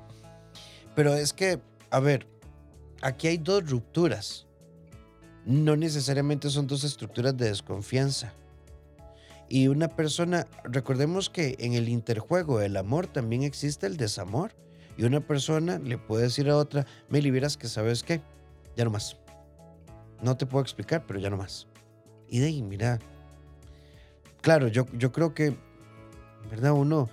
Pero 0.94 1.14
es 1.14 1.32
que, 1.32 1.58
a 1.88 1.98
ver, 1.98 2.26
aquí 3.00 3.26
hay 3.28 3.38
dos 3.38 3.70
rupturas. 3.70 4.46
No 5.46 5.76
necesariamente 5.76 6.50
son 6.50 6.66
dos 6.66 6.84
estructuras 6.84 7.34
de 7.38 7.48
desconfianza. 7.48 8.34
Y 9.48 9.68
una 9.68 9.88
persona, 9.88 10.46
recordemos 10.64 11.30
que 11.30 11.56
en 11.58 11.72
el 11.72 11.88
interjuego 11.88 12.58
del 12.58 12.76
amor 12.76 13.06
también 13.06 13.44
existe 13.44 13.86
el 13.86 13.96
desamor. 13.96 14.52
Y 14.96 15.04
una 15.04 15.20
persona 15.20 15.78
le 15.78 15.98
puede 15.98 16.24
decir 16.24 16.48
a 16.48 16.56
otra, 16.56 16.86
me 17.08 17.20
liberas 17.20 17.56
que 17.56 17.68
sabes 17.68 18.02
qué, 18.02 18.20
ya 18.76 18.84
no 18.84 18.90
más. 18.90 19.16
No 20.22 20.36
te 20.36 20.46
puedo 20.46 20.62
explicar, 20.62 21.04
pero 21.06 21.18
ya 21.18 21.30
no 21.30 21.36
más. 21.36 21.66
Y 22.28 22.38
de 22.38 22.46
ahí, 22.46 22.62
mira, 22.62 22.98
claro, 24.40 24.68
yo, 24.68 24.86
yo 24.92 25.12
creo 25.12 25.34
que, 25.34 25.56
¿verdad? 26.50 26.72
Uno, 26.72 27.08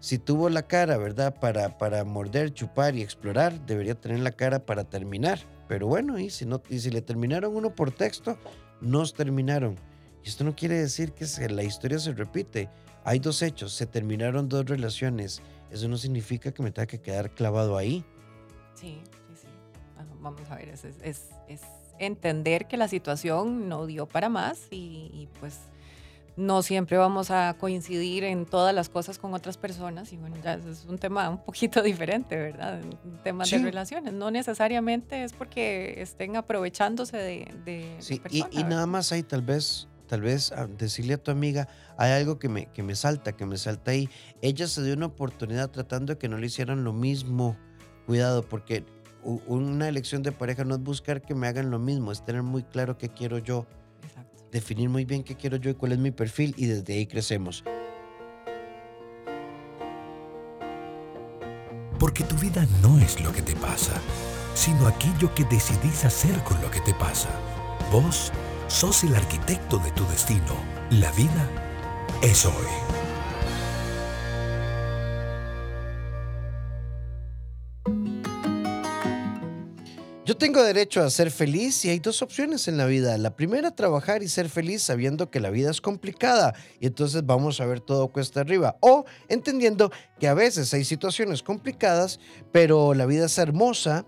si 0.00 0.18
tuvo 0.18 0.48
la 0.48 0.62
cara, 0.62 0.96
¿verdad? 0.96 1.34
Para, 1.38 1.78
para 1.78 2.04
morder, 2.04 2.52
chupar 2.52 2.94
y 2.94 3.02
explorar, 3.02 3.66
debería 3.66 3.94
tener 3.94 4.20
la 4.20 4.32
cara 4.32 4.64
para 4.64 4.84
terminar. 4.84 5.40
Pero 5.68 5.86
bueno, 5.86 6.18
y 6.18 6.30
si, 6.30 6.46
no, 6.46 6.62
y 6.68 6.78
si 6.80 6.90
le 6.90 7.02
terminaron 7.02 7.54
uno 7.54 7.74
por 7.74 7.90
texto, 7.90 8.38
nos 8.80 9.12
terminaron. 9.12 9.76
Y 10.24 10.28
esto 10.28 10.44
no 10.44 10.54
quiere 10.54 10.76
decir 10.76 11.12
que 11.12 11.26
la 11.48 11.62
historia 11.62 11.98
se 11.98 12.12
repite. 12.12 12.68
Hay 13.04 13.18
dos 13.18 13.42
hechos, 13.42 13.72
se 13.72 13.86
terminaron 13.86 14.48
dos 14.48 14.66
relaciones. 14.66 15.42
Eso 15.70 15.88
no 15.88 15.96
significa 15.96 16.52
que 16.52 16.62
me 16.62 16.70
tenga 16.70 16.86
que 16.86 17.00
quedar 17.00 17.30
clavado 17.30 17.76
ahí. 17.76 18.04
Sí, 18.74 19.00
sí, 19.04 19.42
sí. 19.42 19.48
Vamos 20.20 20.50
a 20.50 20.56
ver, 20.56 20.68
es, 20.68 20.84
es, 20.84 21.28
entender 21.98 22.66
que 22.66 22.76
la 22.76 22.88
situación 22.88 23.68
no 23.68 23.86
dio 23.86 24.06
para 24.06 24.28
más 24.28 24.68
y, 24.70 25.28
pues 25.40 25.58
no 26.36 26.62
siempre 26.62 26.96
vamos 26.96 27.32
a 27.32 27.56
coincidir 27.58 28.22
en 28.22 28.46
todas 28.46 28.72
las 28.72 28.88
cosas 28.88 29.18
con 29.18 29.34
otras 29.34 29.56
personas 29.56 30.12
y 30.12 30.16
bueno, 30.16 30.36
ya 30.40 30.54
es 30.54 30.84
un 30.88 30.96
tema 30.96 31.28
un 31.28 31.42
poquito 31.42 31.82
diferente, 31.82 32.36
¿verdad? 32.36 32.80
Un 33.04 33.18
tema 33.24 33.44
de 33.44 33.58
relaciones. 33.58 34.12
No 34.12 34.30
necesariamente 34.30 35.24
es 35.24 35.32
porque 35.32 36.00
estén 36.00 36.36
aprovechándose 36.36 37.16
de... 37.16 37.52
de 37.64 37.96
sí, 37.98 38.22
y, 38.30 38.44
y, 38.52 38.62
nada 38.62 38.86
más 38.86 39.10
hay 39.10 39.24
tal 39.24 39.42
vez 39.42 39.88
tal 40.08 40.22
vez 40.22 40.52
decirle 40.76 41.14
a 41.14 41.18
tu 41.18 41.30
amiga, 41.30 41.68
hay 41.96 42.12
algo 42.12 42.40
que 42.40 42.48
me, 42.48 42.66
que 42.72 42.82
me 42.82 42.96
salta, 42.96 43.36
que 43.36 43.46
me 43.46 43.56
salta 43.56 43.92
ahí. 43.92 44.08
Ella 44.42 44.66
se 44.66 44.82
dio 44.82 44.94
una 44.94 45.06
oportunidad 45.06 45.70
tratando 45.70 46.14
de 46.14 46.18
que 46.18 46.28
no 46.28 46.38
le 46.38 46.46
hicieran 46.46 46.82
lo 46.82 46.92
mismo. 46.92 47.56
Cuidado, 48.06 48.42
porque 48.42 48.84
una 49.22 49.88
elección 49.88 50.22
de 50.22 50.32
pareja 50.32 50.64
no 50.64 50.74
es 50.74 50.80
buscar 50.80 51.20
que 51.22 51.34
me 51.34 51.46
hagan 51.46 51.70
lo 51.70 51.78
mismo, 51.78 52.10
es 52.12 52.24
tener 52.24 52.42
muy 52.42 52.62
claro 52.62 52.96
qué 52.96 53.08
quiero 53.08 53.38
yo, 53.38 53.66
definir 54.50 54.88
muy 54.88 55.04
bien 55.04 55.22
qué 55.22 55.36
quiero 55.36 55.56
yo 55.56 55.70
y 55.70 55.74
cuál 55.74 55.92
es 55.92 55.98
mi 55.98 56.10
perfil 56.10 56.54
y 56.56 56.66
desde 56.66 56.94
ahí 56.94 57.06
crecemos. 57.06 57.64
Porque 61.98 62.22
tu 62.24 62.36
vida 62.36 62.66
no 62.80 62.98
es 62.98 63.20
lo 63.20 63.32
que 63.32 63.42
te 63.42 63.56
pasa, 63.56 64.00
sino 64.54 64.86
aquello 64.86 65.34
que 65.34 65.44
decidís 65.44 66.04
hacer 66.04 66.42
con 66.44 66.60
lo 66.62 66.70
que 66.70 66.80
te 66.80 66.94
pasa. 66.94 67.28
Vos 67.90 68.32
Sos 68.68 69.02
el 69.02 69.14
arquitecto 69.14 69.78
de 69.78 69.90
tu 69.92 70.06
destino. 70.08 70.54
La 70.90 71.10
vida 71.12 71.48
es 72.22 72.44
hoy. 72.44 72.52
Yo 80.26 80.36
tengo 80.36 80.62
derecho 80.62 81.02
a 81.02 81.08
ser 81.08 81.30
feliz 81.30 81.82
y 81.86 81.88
hay 81.88 81.98
dos 81.98 82.20
opciones 82.20 82.68
en 82.68 82.76
la 82.76 82.84
vida. 82.84 83.16
La 83.16 83.34
primera, 83.34 83.74
trabajar 83.74 84.22
y 84.22 84.28
ser 84.28 84.50
feliz 84.50 84.82
sabiendo 84.82 85.30
que 85.30 85.40
la 85.40 85.48
vida 85.48 85.70
es 85.70 85.80
complicada 85.80 86.54
y 86.78 86.88
entonces 86.88 87.24
vamos 87.24 87.62
a 87.62 87.66
ver 87.66 87.80
todo 87.80 88.08
cuesta 88.08 88.40
arriba. 88.40 88.76
O 88.80 89.06
entendiendo 89.30 89.90
que 90.20 90.28
a 90.28 90.34
veces 90.34 90.74
hay 90.74 90.84
situaciones 90.84 91.42
complicadas, 91.42 92.20
pero 92.52 92.92
la 92.92 93.06
vida 93.06 93.24
es 93.24 93.38
hermosa 93.38 94.04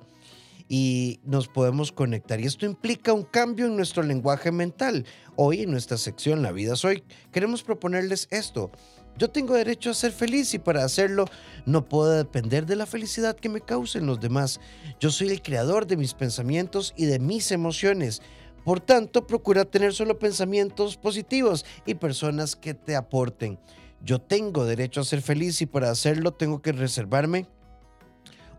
y 0.72 1.18
nos 1.24 1.48
podemos 1.48 1.90
conectar. 1.90 2.40
Y 2.40 2.46
esto 2.46 2.64
implica 2.64 3.12
un 3.12 3.24
cambio 3.24 3.66
en 3.66 3.76
nuestro 3.76 4.04
lenguaje 4.04 4.52
mental. 4.52 5.04
Hoy 5.34 5.62
en 5.62 5.72
nuestra 5.72 5.98
sección 5.98 6.42
La 6.42 6.52
vida 6.52 6.76
soy, 6.76 7.02
queremos 7.32 7.64
proponerles 7.64 8.28
esto. 8.30 8.70
Yo 9.18 9.28
tengo 9.30 9.54
derecho 9.54 9.90
a 9.90 9.94
ser 9.94 10.12
feliz 10.12 10.54
y 10.54 10.60
para 10.60 10.84
hacerlo 10.84 11.24
no 11.66 11.88
puedo 11.88 12.12
depender 12.12 12.66
de 12.66 12.76
la 12.76 12.86
felicidad 12.86 13.34
que 13.34 13.48
me 13.48 13.60
causen 13.60 14.06
los 14.06 14.20
demás. 14.20 14.60
Yo 15.00 15.10
soy 15.10 15.30
el 15.30 15.42
creador 15.42 15.88
de 15.88 15.96
mis 15.96 16.14
pensamientos 16.14 16.94
y 16.96 17.06
de 17.06 17.18
mis 17.18 17.50
emociones. 17.50 18.22
Por 18.64 18.78
tanto, 18.78 19.26
procura 19.26 19.64
tener 19.64 19.92
solo 19.92 20.20
pensamientos 20.20 20.96
positivos 20.96 21.66
y 21.84 21.94
personas 21.94 22.54
que 22.54 22.74
te 22.74 22.94
aporten. 22.94 23.58
Yo 24.04 24.20
tengo 24.20 24.64
derecho 24.64 25.00
a 25.00 25.04
ser 25.04 25.20
feliz 25.20 25.60
y 25.62 25.66
para 25.66 25.90
hacerlo 25.90 26.32
tengo 26.32 26.62
que 26.62 26.70
reservarme 26.70 27.48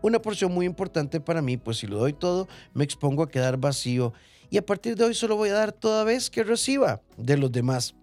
una 0.02 0.20
porción 0.20 0.52
muy 0.52 0.66
importante 0.66 1.20
para 1.20 1.40
mí, 1.40 1.56
pues 1.56 1.78
si 1.78 1.86
lo 1.86 1.98
doy 1.98 2.12
todo, 2.12 2.48
me 2.74 2.84
expongo 2.84 3.22
a 3.22 3.30
quedar 3.30 3.56
vacío 3.56 4.12
y 4.50 4.58
a 4.58 4.66
partir 4.66 4.96
de 4.96 5.04
hoy 5.04 5.14
solo 5.14 5.36
voy 5.36 5.48
a 5.48 5.54
dar 5.54 5.72
toda 5.72 6.04
vez 6.04 6.28
que 6.28 6.44
reciba 6.44 7.00
de 7.16 7.38
los 7.38 7.50
demás 7.50 7.94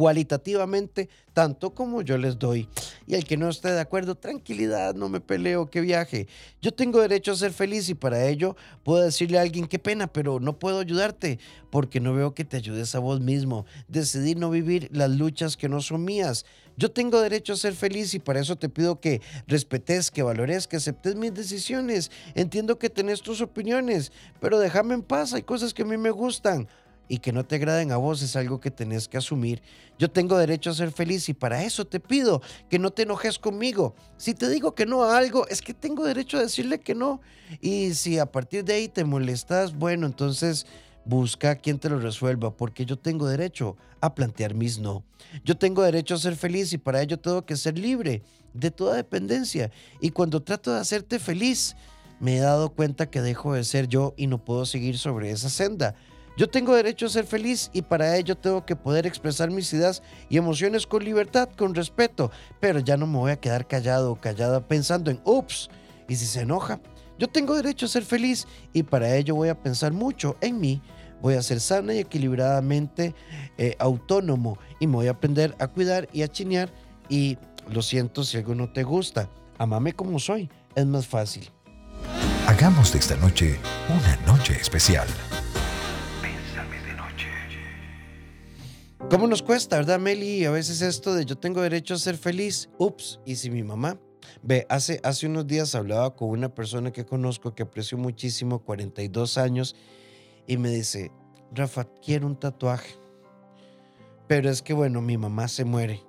cualitativamente 0.00 1.10
tanto 1.34 1.74
como 1.74 2.00
yo 2.00 2.16
les 2.16 2.38
doy. 2.38 2.66
Y 3.06 3.16
el 3.16 3.26
que 3.26 3.36
no 3.36 3.50
esté 3.50 3.70
de 3.70 3.80
acuerdo, 3.80 4.14
tranquilidad, 4.14 4.94
no 4.94 5.10
me 5.10 5.20
peleo, 5.20 5.68
que 5.68 5.82
viaje. 5.82 6.26
Yo 6.62 6.72
tengo 6.72 7.02
derecho 7.02 7.32
a 7.32 7.36
ser 7.36 7.52
feliz 7.52 7.86
y 7.90 7.94
para 7.94 8.26
ello 8.26 8.56
puedo 8.82 9.04
decirle 9.04 9.38
a 9.38 9.42
alguien, 9.42 9.66
qué 9.66 9.78
pena, 9.78 10.06
pero 10.06 10.40
no 10.40 10.58
puedo 10.58 10.80
ayudarte 10.80 11.38
porque 11.68 12.00
no 12.00 12.14
veo 12.14 12.32
que 12.32 12.46
te 12.46 12.56
ayudes 12.56 12.94
a 12.94 12.98
vos 12.98 13.20
mismo. 13.20 13.66
Decidí 13.88 14.34
no 14.34 14.48
vivir 14.48 14.88
las 14.90 15.10
luchas 15.10 15.58
que 15.58 15.68
no 15.68 15.82
son 15.82 16.02
mías. 16.02 16.46
Yo 16.80 16.90
tengo 16.90 17.20
derecho 17.20 17.52
a 17.52 17.56
ser 17.56 17.74
feliz 17.74 18.14
y 18.14 18.20
para 18.20 18.40
eso 18.40 18.56
te 18.56 18.70
pido 18.70 19.00
que 19.00 19.20
respetes, 19.46 20.10
que 20.10 20.22
valores, 20.22 20.66
que 20.66 20.76
aceptes 20.76 21.14
mis 21.14 21.34
decisiones. 21.34 22.10
Entiendo 22.34 22.78
que 22.78 22.88
tenés 22.88 23.20
tus 23.20 23.42
opiniones, 23.42 24.12
pero 24.40 24.58
déjame 24.58 24.94
en 24.94 25.02
paz, 25.02 25.34
hay 25.34 25.42
cosas 25.42 25.74
que 25.74 25.82
a 25.82 25.84
mí 25.84 25.98
me 25.98 26.10
gustan 26.10 26.68
y 27.06 27.18
que 27.18 27.32
no 27.32 27.44
te 27.44 27.56
agraden 27.56 27.92
a 27.92 27.98
vos 27.98 28.22
es 28.22 28.34
algo 28.34 28.60
que 28.60 28.70
tenés 28.70 29.08
que 29.08 29.18
asumir. 29.18 29.60
Yo 29.98 30.10
tengo 30.10 30.38
derecho 30.38 30.70
a 30.70 30.74
ser 30.74 30.90
feliz 30.90 31.28
y 31.28 31.34
para 31.34 31.62
eso 31.64 31.84
te 31.84 32.00
pido 32.00 32.40
que 32.70 32.78
no 32.78 32.90
te 32.90 33.02
enojes 33.02 33.38
conmigo. 33.38 33.94
Si 34.16 34.32
te 34.32 34.48
digo 34.48 34.74
que 34.74 34.86
no 34.86 35.02
a 35.02 35.18
algo, 35.18 35.46
es 35.48 35.60
que 35.60 35.74
tengo 35.74 36.06
derecho 36.06 36.38
a 36.38 36.42
decirle 36.42 36.80
que 36.80 36.94
no. 36.94 37.20
Y 37.60 37.92
si 37.92 38.18
a 38.18 38.24
partir 38.24 38.64
de 38.64 38.72
ahí 38.72 38.88
te 38.88 39.04
molestas, 39.04 39.76
bueno, 39.76 40.06
entonces 40.06 40.66
busca 41.10 41.56
quien 41.56 41.78
te 41.78 41.90
lo 41.90 41.98
resuelva, 41.98 42.56
porque 42.56 42.86
yo 42.86 42.96
tengo 42.96 43.26
derecho 43.26 43.76
a 44.00 44.14
plantear 44.14 44.54
mis 44.54 44.78
no. 44.78 45.02
Yo 45.44 45.56
tengo 45.58 45.82
derecho 45.82 46.14
a 46.14 46.18
ser 46.18 46.36
feliz 46.36 46.72
y 46.72 46.78
para 46.78 47.02
ello 47.02 47.18
tengo 47.18 47.44
que 47.44 47.56
ser 47.56 47.76
libre 47.76 48.22
de 48.54 48.70
toda 48.70 48.94
dependencia. 48.94 49.70
Y 50.00 50.10
cuando 50.10 50.42
trato 50.42 50.72
de 50.72 50.80
hacerte 50.80 51.18
feliz, 51.18 51.76
me 52.20 52.36
he 52.36 52.40
dado 52.40 52.70
cuenta 52.70 53.10
que 53.10 53.20
dejo 53.20 53.54
de 53.54 53.64
ser 53.64 53.88
yo 53.88 54.14
y 54.16 54.28
no 54.28 54.44
puedo 54.44 54.64
seguir 54.64 54.98
sobre 54.98 55.32
esa 55.32 55.50
senda. 55.50 55.96
Yo 56.36 56.48
tengo 56.48 56.76
derecho 56.76 57.06
a 57.06 57.10
ser 57.10 57.26
feliz 57.26 57.70
y 57.72 57.82
para 57.82 58.16
ello 58.16 58.36
tengo 58.36 58.64
que 58.64 58.76
poder 58.76 59.04
expresar 59.04 59.50
mis 59.50 59.72
ideas 59.72 60.02
y 60.28 60.36
emociones 60.36 60.86
con 60.86 61.04
libertad, 61.04 61.48
con 61.58 61.74
respeto, 61.74 62.30
pero 62.60 62.78
ya 62.78 62.96
no 62.96 63.08
me 63.08 63.18
voy 63.18 63.32
a 63.32 63.40
quedar 63.40 63.66
callado 63.66 64.12
o 64.12 64.20
callada 64.20 64.66
pensando 64.66 65.10
en, 65.10 65.20
ups, 65.24 65.68
y 66.08 66.14
si 66.14 66.24
se 66.26 66.42
enoja. 66.42 66.80
Yo 67.18 67.28
tengo 67.28 67.54
derecho 67.56 67.86
a 67.86 67.90
ser 67.90 68.04
feliz 68.04 68.46
y 68.72 68.84
para 68.84 69.14
ello 69.16 69.34
voy 69.34 69.48
a 69.48 69.60
pensar 69.60 69.92
mucho 69.92 70.36
en 70.40 70.58
mí 70.60 70.80
voy 71.20 71.34
a 71.34 71.42
ser 71.42 71.60
sana 71.60 71.94
y 71.94 71.98
equilibradamente 71.98 73.14
eh, 73.58 73.76
autónomo 73.78 74.58
y 74.78 74.86
me 74.86 74.96
voy 74.96 75.06
a 75.08 75.12
aprender 75.12 75.54
a 75.58 75.68
cuidar 75.68 76.08
y 76.12 76.22
a 76.22 76.28
chinear 76.28 76.70
y 77.08 77.38
lo 77.70 77.82
siento 77.82 78.24
si 78.24 78.36
algo 78.36 78.54
no 78.54 78.72
te 78.72 78.82
gusta, 78.82 79.28
amame 79.58 79.92
como 79.92 80.18
soy, 80.18 80.50
es 80.74 80.86
más 80.86 81.06
fácil. 81.06 81.50
Hagamos 82.46 82.92
de 82.92 82.98
esta 82.98 83.16
noche 83.16 83.58
una 83.88 84.16
noche 84.26 84.54
especial. 84.60 85.06
¿Cómo 89.10 89.26
nos 89.26 89.42
cuesta, 89.42 89.76
verdad, 89.76 89.98
Meli? 89.98 90.44
A 90.44 90.52
veces 90.52 90.82
esto 90.82 91.14
de 91.14 91.24
yo 91.24 91.36
tengo 91.36 91.62
derecho 91.62 91.94
a 91.94 91.98
ser 91.98 92.16
feliz. 92.16 92.70
Ups, 92.78 93.18
y 93.26 93.34
si 93.34 93.50
mi 93.50 93.64
mamá. 93.64 93.98
Ve, 94.40 94.66
hace, 94.68 95.00
hace 95.02 95.26
unos 95.26 95.48
días 95.48 95.74
hablaba 95.74 96.14
con 96.14 96.28
una 96.28 96.54
persona 96.54 96.92
que 96.92 97.04
conozco 97.04 97.52
que 97.52 97.64
aprecio 97.64 97.98
muchísimo, 97.98 98.60
42 98.60 99.36
años, 99.36 99.74
y 100.46 100.56
me 100.56 100.70
dice, 100.70 101.10
Rafa, 101.52 101.84
quiero 102.04 102.26
un 102.26 102.36
tatuaje. 102.36 102.94
Pero 104.26 104.48
es 104.48 104.62
que, 104.62 104.72
bueno, 104.72 105.00
mi 105.00 105.18
mamá 105.18 105.48
se 105.48 105.64
muere. 105.64 106.02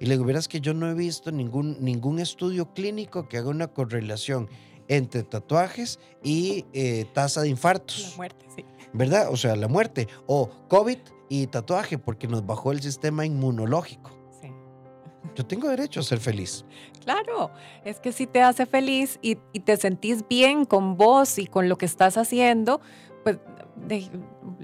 Y 0.00 0.06
le 0.06 0.14
digo, 0.14 0.24
verás 0.24 0.48
que 0.48 0.60
yo 0.60 0.74
no 0.74 0.90
he 0.90 0.94
visto 0.94 1.30
ningún, 1.30 1.76
ningún 1.80 2.18
estudio 2.18 2.72
clínico 2.74 3.28
que 3.28 3.38
haga 3.38 3.50
una 3.50 3.68
correlación 3.68 4.48
entre 4.88 5.22
tatuajes 5.22 6.00
y 6.22 6.64
eh, 6.72 7.06
tasa 7.12 7.42
de 7.42 7.48
infartos. 7.48 8.10
La 8.10 8.16
muerte, 8.16 8.46
sí. 8.54 8.64
¿Verdad? 8.92 9.28
O 9.30 9.36
sea, 9.36 9.54
la 9.54 9.68
muerte. 9.68 10.08
O 10.26 10.50
COVID 10.68 10.98
y 11.28 11.46
tatuaje, 11.46 11.98
porque 11.98 12.26
nos 12.26 12.44
bajó 12.44 12.72
el 12.72 12.82
sistema 12.82 13.24
inmunológico. 13.24 14.10
Sí. 14.40 14.48
Yo 15.36 15.46
tengo 15.46 15.68
derecho 15.68 16.00
a 16.00 16.02
ser 16.02 16.18
feliz. 16.18 16.64
Claro, 17.04 17.50
es 17.84 18.00
que 18.00 18.12
si 18.12 18.26
te 18.26 18.42
hace 18.42 18.66
feliz 18.66 19.18
y, 19.22 19.38
y 19.52 19.60
te 19.60 19.76
sentís 19.76 20.26
bien 20.28 20.64
con 20.64 20.96
vos 20.96 21.38
y 21.38 21.46
con 21.46 21.68
lo 21.68 21.78
que 21.78 21.86
estás 21.86 22.16
haciendo, 22.16 22.80
pues 23.22 23.38
de- 23.76 24.08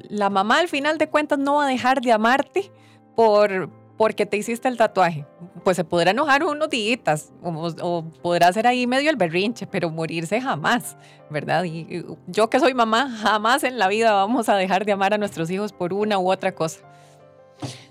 la 0.08 0.30
mamá 0.30 0.58
al 0.58 0.68
final 0.68 0.98
de 0.98 1.08
cuentas 1.08 1.38
no 1.38 1.56
va 1.56 1.64
a 1.66 1.68
dejar 1.68 2.00
de 2.00 2.12
amarte 2.12 2.70
por 3.16 3.70
porque 3.96 4.26
te 4.26 4.36
hiciste 4.36 4.68
el 4.68 4.76
tatuaje. 4.76 5.26
Pues 5.64 5.76
se 5.76 5.82
podrá 5.82 6.12
enojar 6.12 6.44
unos 6.44 6.70
días 6.70 7.32
o, 7.42 7.50
o 7.82 8.04
podrá 8.22 8.46
hacer 8.46 8.64
ahí 8.68 8.86
medio 8.86 9.10
el 9.10 9.16
berrinche, 9.16 9.66
pero 9.66 9.90
morirse 9.90 10.40
jamás, 10.40 10.96
¿verdad? 11.30 11.64
Y, 11.64 11.80
y 11.80 12.04
yo 12.28 12.48
que 12.48 12.60
soy 12.60 12.74
mamá, 12.74 13.10
jamás 13.20 13.64
en 13.64 13.76
la 13.76 13.88
vida 13.88 14.12
vamos 14.12 14.48
a 14.48 14.54
dejar 14.54 14.84
de 14.84 14.92
amar 14.92 15.14
a 15.14 15.18
nuestros 15.18 15.50
hijos 15.50 15.72
por 15.72 15.92
una 15.92 16.16
u 16.20 16.30
otra 16.30 16.54
cosa. 16.54 16.78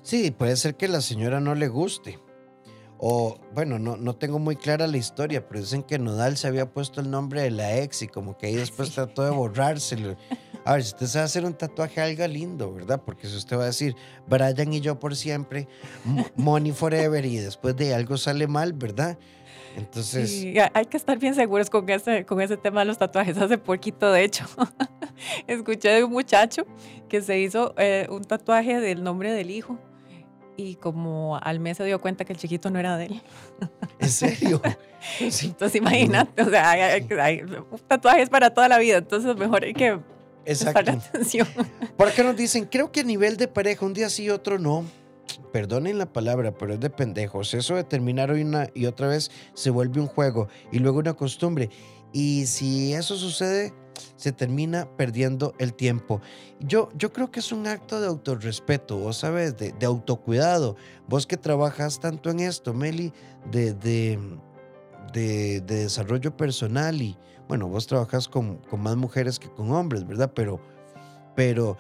Sí, 0.02 0.32
puede 0.32 0.56
ser 0.56 0.76
que 0.76 0.88
la 0.88 1.02
señora 1.02 1.42
no 1.42 1.56
le 1.56 1.68
guste. 1.68 2.20
O, 3.00 3.38
bueno, 3.54 3.78
no, 3.78 3.96
no 3.98 4.16
tengo 4.16 4.40
muy 4.40 4.56
clara 4.56 4.88
la 4.88 4.98
historia, 4.98 5.46
pero 5.48 5.60
dicen 5.60 5.84
que 5.84 6.00
Nodal 6.00 6.36
se 6.38 6.48
había 6.48 6.72
puesto 6.72 7.00
el 7.02 7.12
nombre 7.12 7.42
de 7.44 7.52
la 7.52 7.78
ex 7.78 8.02
y 8.02 8.08
como 8.08 8.38
que 8.38 8.48
ahí 8.48 8.56
después 8.56 8.88
Sí. 8.90 8.96
trató 8.96 9.24
de 9.26 9.32
borrárselo. 9.32 10.16
A 10.68 10.74
ver, 10.74 10.84
si 10.84 10.90
usted 10.94 11.06
se 11.08 11.18
va 11.18 11.22
a 11.22 11.26
hacer 11.26 11.46
un 11.46 11.54
tatuaje, 11.54 12.02
algo 12.02 12.28
lindo, 12.28 12.74
¿verdad? 12.74 13.02
Porque 13.06 13.26
si 13.28 13.38
usted 13.38 13.58
va 13.58 13.64
a 13.64 13.66
decir 13.68 13.96
Brian 14.28 14.74
y 14.74 14.82
yo 14.82 15.00
por 15.00 15.16
siempre, 15.16 15.66
Money 16.36 16.74
Forever, 16.74 17.26
y 17.26 17.38
después 17.38 17.74
de 17.78 17.96
algo 17.96 18.18
sale 18.18 18.48
mal, 18.48 18.74
¿verdad? 18.74 19.18
Entonces, 19.78 20.30
Sí, 20.30 20.56
hay 20.74 20.86
que 20.88 20.98
estar 20.98 21.18
bien 21.20 21.36
seguros 21.36 21.70
con 21.70 21.88
ese, 21.90 22.26
con 22.26 22.42
ese 22.42 22.58
tema 22.58 22.82
de 22.82 22.86
los 22.88 22.98
tatuajes. 22.98 23.38
Hace 23.38 23.58
poquito, 23.58 24.12
de 24.12 24.26
hecho, 24.26 24.44
escuché 25.48 25.90
de 25.90 26.04
un 26.04 26.12
muchacho 26.12 26.64
que 27.08 27.22
se 27.22 27.40
hizo 27.40 27.74
eh, 27.78 28.08
un 28.10 28.24
tatuaje 28.26 28.82
del 28.82 29.04
nombre 29.04 29.32
del 29.32 29.52
hijo 29.52 29.78
y 30.58 30.76
como 30.76 31.38
al 31.42 31.60
mes 31.62 31.78
se 31.78 31.86
dio 31.86 32.02
cuenta 32.02 32.26
que 32.26 32.34
el 32.34 32.40
chiquito 32.40 32.70
no 32.72 32.80
era 32.80 32.98
de 32.98 33.06
él. 33.06 33.22
en 34.00 34.10
serio. 34.10 34.62
Sí, 35.30 35.48
Entonces 35.48 35.76
imagínate, 35.80 36.42
o 36.42 36.50
sea, 36.50 36.72
hay, 36.72 36.82
hay- 36.82 37.08
hay- 37.22 37.42
un 37.44 37.80
tatuaje 37.88 38.24
es 38.24 38.30
para 38.30 38.50
toda 38.54 38.68
la 38.68 38.80
vida, 38.80 38.98
entonces 38.98 39.34
mejor 39.38 39.64
hay 39.64 39.74
que 39.74 40.00
exacto. 40.52 40.92
atención. 40.92 41.48
Por 41.98 42.08
acá 42.08 42.24
nos 42.24 42.36
dicen, 42.36 42.66
creo 42.66 42.92
que 42.92 43.02
a 43.02 43.04
nivel 43.04 43.38
de 43.38 43.48
pareja, 43.48 43.86
un 43.86 43.94
día 43.94 44.10
sí 44.10 44.24
y 44.24 44.30
otro 44.30 44.58
no. 44.60 44.86
Perdonen 45.52 45.98
la 45.98 46.12
palabra, 46.12 46.58
pero 46.58 46.74
es 46.74 46.80
de 46.80 46.90
pendejos. 46.90 47.54
Eso 47.54 47.76
de 47.76 47.84
terminar 47.84 48.32
una 48.32 48.70
y 48.74 48.86
otra 48.86 49.08
vez 49.08 49.30
se 49.54 49.70
vuelve 49.70 50.00
un 50.02 50.08
juego 50.08 50.48
y 50.72 50.80
luego 50.80 51.00
una 51.00 51.14
costumbre. 51.14 51.70
Y 52.14 52.46
si 52.46 52.94
eso 52.94 53.18
sucede, 53.18 53.74
se 54.16 54.32
termina 54.32 54.88
perdiendo 54.96 55.54
el 55.60 55.74
tiempo. 55.74 56.22
Yo, 56.60 56.90
yo 56.96 57.12
creo 57.12 57.30
que 57.30 57.40
es 57.42 57.52
un 57.52 57.68
acto 57.68 58.00
de 58.00 58.08
autorrespeto, 58.08 58.98
vos 58.98 59.18
sabes, 59.18 59.58
de, 59.58 59.74
de 59.74 59.86
autocuidado. 59.86 60.76
Vos 61.08 61.28
que 61.28 61.36
trabajas 61.38 62.00
tanto 62.00 62.30
en 62.30 62.40
esto, 62.40 62.74
Meli, 62.74 63.12
de, 63.52 63.74
de- 63.74 64.20
de 65.14 65.62
desarrollo 65.62 66.36
personal 66.36 67.02
y, 67.02 67.18
bueno, 67.48 67.68
vos 67.68 67.88
trabajas 67.88 68.28
con, 68.28 68.58
con 68.58 68.82
más 68.82 68.96
mujeres 68.96 69.40
que 69.40 69.50
con 69.50 69.72
hombres, 69.72 70.06
¿verdad? 70.06 70.32
Pero, 70.36 70.60
pero 71.36 71.78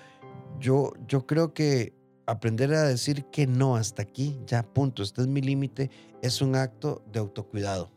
yo, 0.59 0.93
yo 1.07 1.25
creo 1.25 1.53
que 1.53 1.93
aprender 2.25 2.73
a 2.73 2.83
decir 2.83 3.25
que 3.25 3.47
no 3.47 3.75
hasta 3.75 4.01
aquí, 4.01 4.39
ya 4.45 4.63
punto, 4.63 5.03
este 5.03 5.21
es 5.21 5.27
mi 5.27 5.41
límite, 5.41 5.89
es 6.21 6.41
un 6.41 6.55
acto 6.55 7.01
de 7.11 7.19
autocuidado. 7.19 7.89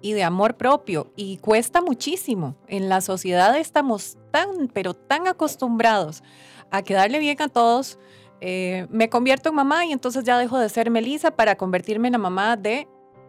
y 0.00 0.12
de 0.12 0.22
amor 0.22 0.56
propio 0.56 1.12
y 1.16 1.38
cuesta 1.38 1.80
muchísimo. 1.80 2.54
En 2.68 2.88
la 2.88 3.00
sociedad 3.00 3.56
estamos 3.56 4.16
tan, 4.30 4.68
pero 4.72 4.94
tan 4.94 5.26
acostumbrados 5.26 6.22
a 6.70 6.82
quedarle 6.82 7.18
bien 7.18 7.40
a 7.42 7.48
todos. 7.48 7.98
Eh, 8.40 8.86
me 8.90 9.08
convierto 9.08 9.48
en 9.48 9.56
mamá 9.56 9.84
y 9.86 9.92
entonces 9.92 10.22
ya 10.22 10.38
dejo 10.38 10.58
de 10.58 10.68
ser 10.68 10.90
Melissa 10.90 11.32
para 11.32 11.56
convertirme 11.56 12.06
en 12.08 12.12
la 12.12 12.18
mamá 12.18 12.56
de 12.56 12.86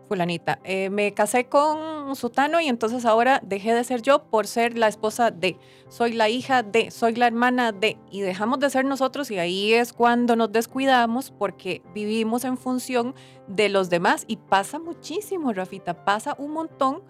fulanita. 0.10 0.60
Eh, 0.64 0.90
me 0.90 1.14
casé 1.14 1.46
con 1.46 2.16
Sutano 2.16 2.60
y 2.60 2.68
entonces 2.68 3.06
ahora 3.06 3.40
dejé 3.46 3.74
de 3.74 3.84
ser 3.84 4.02
yo 4.02 4.24
por 4.24 4.48
ser 4.48 4.78
la 4.78 4.88
esposa 4.88 5.30
de, 5.30 5.58
soy 5.88 6.14
la 6.14 6.28
hija 6.28 6.64
de, 6.64 6.90
soy 6.92 7.14
la 7.14 7.28
hermana 7.28 7.72
de, 7.72 7.98
y 8.12 8.22
dejamos 8.22 8.60
de 8.60 8.72
ser 8.72 8.84
nosotros 8.86 9.30
y 9.30 9.38
ahí 9.38 9.72
es 9.72 9.94
cuando 9.94 10.36
nos 10.36 10.52
descuidamos 10.52 11.32
porque 11.32 11.84
vivimos 11.94 12.44
en 12.44 12.58
función 12.58 13.14
de 13.48 13.70
los 13.70 13.90
demás 13.90 14.26
y 14.28 14.38
pasa 14.38 14.80
muchísimo, 14.80 15.54
Rafita, 15.54 16.04
pasa 16.04 16.36
un 16.40 16.52
montón 16.52 17.04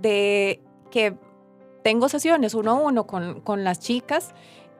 de 0.00 0.60
que 0.90 1.16
tengo 1.84 2.08
sesiones 2.08 2.54
uno 2.54 2.72
a 2.72 2.74
uno 2.74 3.06
con, 3.06 3.40
con 3.42 3.62
las 3.62 3.78
chicas 3.78 4.34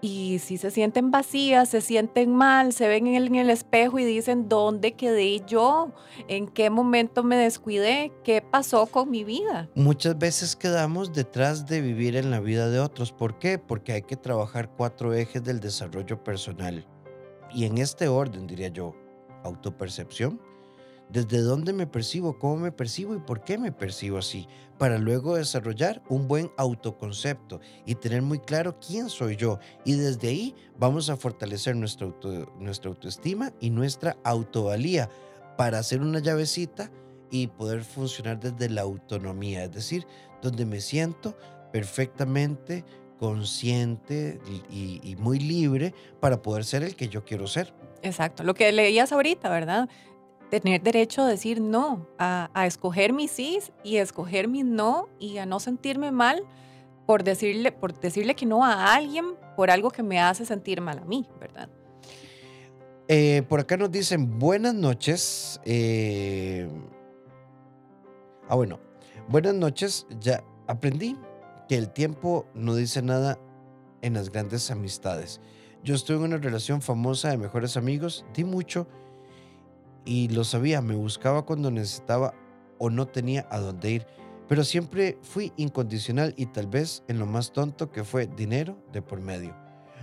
y 0.05 0.38
si 0.38 0.59
se 0.59 0.71
sienten 0.71 1.11
vacías, 1.11 1.71
se 1.71 1.81
sienten 1.81 2.35
mal, 2.35 2.75
se 2.75 2.88
ven 2.88 3.07
en 3.07 3.37
el, 3.37 3.49
espejo 3.49 3.99
y 3.99 4.05
dicen, 4.05 4.51
¿dónde 4.51 4.93
quedé 4.93 5.40
yo? 5.47 5.93
¿En 6.29 6.47
qué 6.47 6.69
momento 6.69 7.23
me 7.23 7.37
descuidé? 7.37 8.12
¿Qué 8.23 8.43
pasó 8.43 8.85
con 8.85 9.11
mi 9.11 9.25
vida? 9.25 9.71
Muchas 9.75 10.19
veces 10.19 10.57
quedamos 10.57 11.14
detrás 11.14 11.64
de 11.64 11.81
vivir 11.81 12.17
en 12.17 12.31
la 12.31 12.40
vida 12.40 12.69
de 12.69 12.81
otros. 12.81 13.12
¿Por 13.12 13.38
qué? 13.38 13.59
Porque 13.59 13.93
hay 13.93 14.03
que 14.03 14.17
trabajar 14.17 14.69
cuatro 14.77 15.14
ejes 15.14 15.43
del 15.43 15.59
desarrollo 15.59 16.23
personal. 16.23 16.87
Y 17.51 17.64
en 17.64 17.79
este 17.79 18.07
orden, 18.07 18.47
diría 18.47 18.69
yo, 18.69 18.95
autopercepción, 19.43 20.38
desde 21.09 21.40
dónde 21.40 21.73
me 21.73 21.87
percibo, 21.87 22.38
cómo 22.38 22.57
me 22.57 22.73
percibo 22.73 23.14
y 23.14 23.19
por 23.19 23.45
qué 23.45 23.59
me 23.59 23.73
percibo 23.73 24.19
así, 24.19 24.49
para 24.79 24.99
luego 24.99 25.37
desarrollar 25.37 26.03
un 26.09 26.27
buen 26.27 26.51
autoconcepto 26.57 27.61
y 27.87 27.95
tener 27.95 28.23
muy 28.23 28.38
claro 28.38 28.79
quién 28.81 29.09
soy 29.09 29.37
yo. 29.37 29.59
Y 29.85 29.95
desde 29.95 30.29
ahí 30.29 30.55
vamos 30.79 31.11
a 31.11 31.17
fortalecer 31.17 31.77
nuestra, 31.77 32.09
nuestra 32.59 32.90
autoestima 32.90 33.53
y 33.61 33.71
nuestra 33.71 34.17
autovalía 34.25 35.09
para 35.57 35.79
hacer 35.79 36.01
una 36.01 36.19
llavecita 36.19 36.90
y 37.31 37.47
poder 37.49 37.85
funcionar 37.85 38.40
desde 38.40 38.69
la 38.71 38.83
autonomía, 38.83 39.64
es 39.64 39.73
decir, 39.73 40.07
donde 40.43 40.67
me 40.67 40.81
siento 40.81 41.37
perfectamente 41.73 42.85
consciente 43.19 44.40
y, 44.71 45.01
y 45.03 45.17
muy 45.17 45.38
libre 45.38 45.95
para 46.21 46.43
poder 46.43 46.64
ser 46.64 46.83
el 46.83 46.97
que 46.97 47.09
yo 47.09 47.25
quiero 47.25 47.47
ser. 47.47 47.73
Exacto, 48.03 48.45
lo 48.45 48.55
que 48.55 48.71
leías 48.71 49.12
ahorita, 49.12 49.49
¿verdad? 49.49 49.88
Tener 50.50 50.83
derecho 50.83 51.22
a 51.22 51.28
decir 51.28 51.61
no, 51.61 52.07
a, 52.18 52.48
escoger 52.66 53.12
mis 53.12 53.30
sí 53.30 53.59
y 53.83 53.96
escoger 53.96 54.46
mis 54.48 54.64
no 54.64 55.09
y 55.18 55.38
a 55.38 55.46
no 55.46 55.59
sentirme 55.59 56.12
mal 56.12 56.44
por 57.07 57.24
decirle, 57.24 57.72
por 57.72 57.98
decirle 57.98 58.35
que 58.35 58.46
no 58.46 58.64
a 58.64 58.94
alguien 58.94 59.35
por 59.57 59.70
algo 59.70 59.90
que 59.90 60.02
me 60.02 60.20
hace 60.20 60.46
sentir 60.46 60.80
mal 60.80 60.98
a 60.98 61.04
mí, 61.04 61.28
¿verdad? 61.40 61.68
Eh, 63.09 63.42
por 63.48 63.61
acá 63.61 63.76
nos 63.76 63.90
dicen 63.90 64.38
buenas 64.38 64.74
noches. 64.74 65.61
eh, 65.64 66.68
Ah, 68.48 68.57
bueno, 68.57 68.78
buenas 69.28 69.54
noches. 69.54 70.07
Ya 70.20 70.44
aprendí 70.66 71.16
que 71.68 71.76
el 71.76 71.90
tiempo 71.90 72.46
no 72.54 72.74
dice 72.74 73.00
nada 73.00 73.38
en 74.02 74.14
las 74.14 74.30
grandes 74.30 74.70
amistades. 74.70 75.40
Yo 75.83 75.94
estuve 75.94 76.18
en 76.18 76.24
una 76.24 76.37
relación 76.37 76.83
famosa 76.83 77.30
de 77.30 77.38
mejores 77.38 77.76
amigos, 77.76 78.24
di 78.35 78.44
mucho 78.44 78.87
y 80.05 80.29
lo 80.29 80.45
sabía, 80.45 80.81
me 80.81 80.95
buscaba 80.95 81.45
cuando 81.45 81.71
necesitaba 81.71 82.35
o 82.79 82.90
no 82.90 83.07
tenía 83.07 83.47
a 83.51 83.59
dónde 83.59 83.90
ir, 83.90 84.07
pero 84.49 84.64
siempre 84.64 85.19
fui 85.23 85.53
incondicional 85.57 86.35
y 86.37 86.47
tal 86.47 86.67
vez 86.67 87.03
en 87.09 87.19
lo 87.19 87.27
más 87.27 87.53
tonto 87.53 87.90
que 87.90 88.05
fue 88.05 88.27
dinero 88.27 88.77
de 88.93 89.03
por 89.03 89.21
medio. 89.21 89.57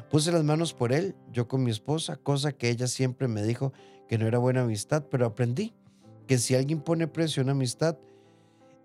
Puse 0.09 0.31
las 0.31 0.43
manos 0.43 0.73
por 0.73 0.91
él, 0.91 1.15
yo 1.31 1.47
con 1.47 1.63
mi 1.63 1.71
esposa, 1.71 2.17
cosa 2.17 2.51
que 2.51 2.69
ella 2.69 2.87
siempre 2.87 3.27
me 3.27 3.43
dijo 3.43 3.71
que 4.09 4.17
no 4.17 4.27
era 4.27 4.39
buena 4.39 4.61
amistad, 4.61 5.05
pero 5.09 5.25
aprendí 5.25 5.73
que 6.27 6.37
si 6.37 6.55
alguien 6.55 6.81
pone 6.81 7.07
precio 7.07 7.43
a 7.45 7.51
amistad, 7.51 7.97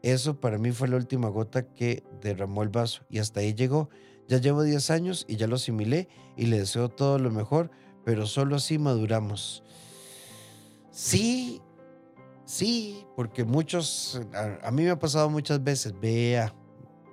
eso 0.02 0.38
para 0.38 0.58
mí 0.58 0.70
fue 0.70 0.86
la 0.88 0.96
última 0.96 1.28
gota 1.28 1.66
que 1.72 2.04
derramó 2.20 2.62
el 2.62 2.68
vaso 2.68 3.02
y 3.10 3.18
hasta 3.18 3.40
ahí 3.40 3.54
llegó. 3.54 3.88
Ya 4.28 4.38
llevo 4.38 4.62
10 4.62 4.90
años 4.90 5.24
y 5.28 5.36
ya 5.36 5.46
lo 5.46 5.56
asimilé 5.56 6.08
y 6.36 6.46
le 6.46 6.58
deseo 6.58 6.88
todo 6.88 7.18
lo 7.18 7.30
mejor, 7.30 7.70
pero 8.04 8.26
solo 8.26 8.56
así 8.56 8.78
maduramos. 8.78 9.64
Sí, 10.96 11.60
sí, 12.46 13.06
porque 13.16 13.44
muchos, 13.44 14.18
a, 14.32 14.66
a 14.66 14.70
mí 14.70 14.82
me 14.82 14.88
ha 14.88 14.98
pasado 14.98 15.28
muchas 15.28 15.62
veces, 15.62 15.92
vea, 16.00 16.54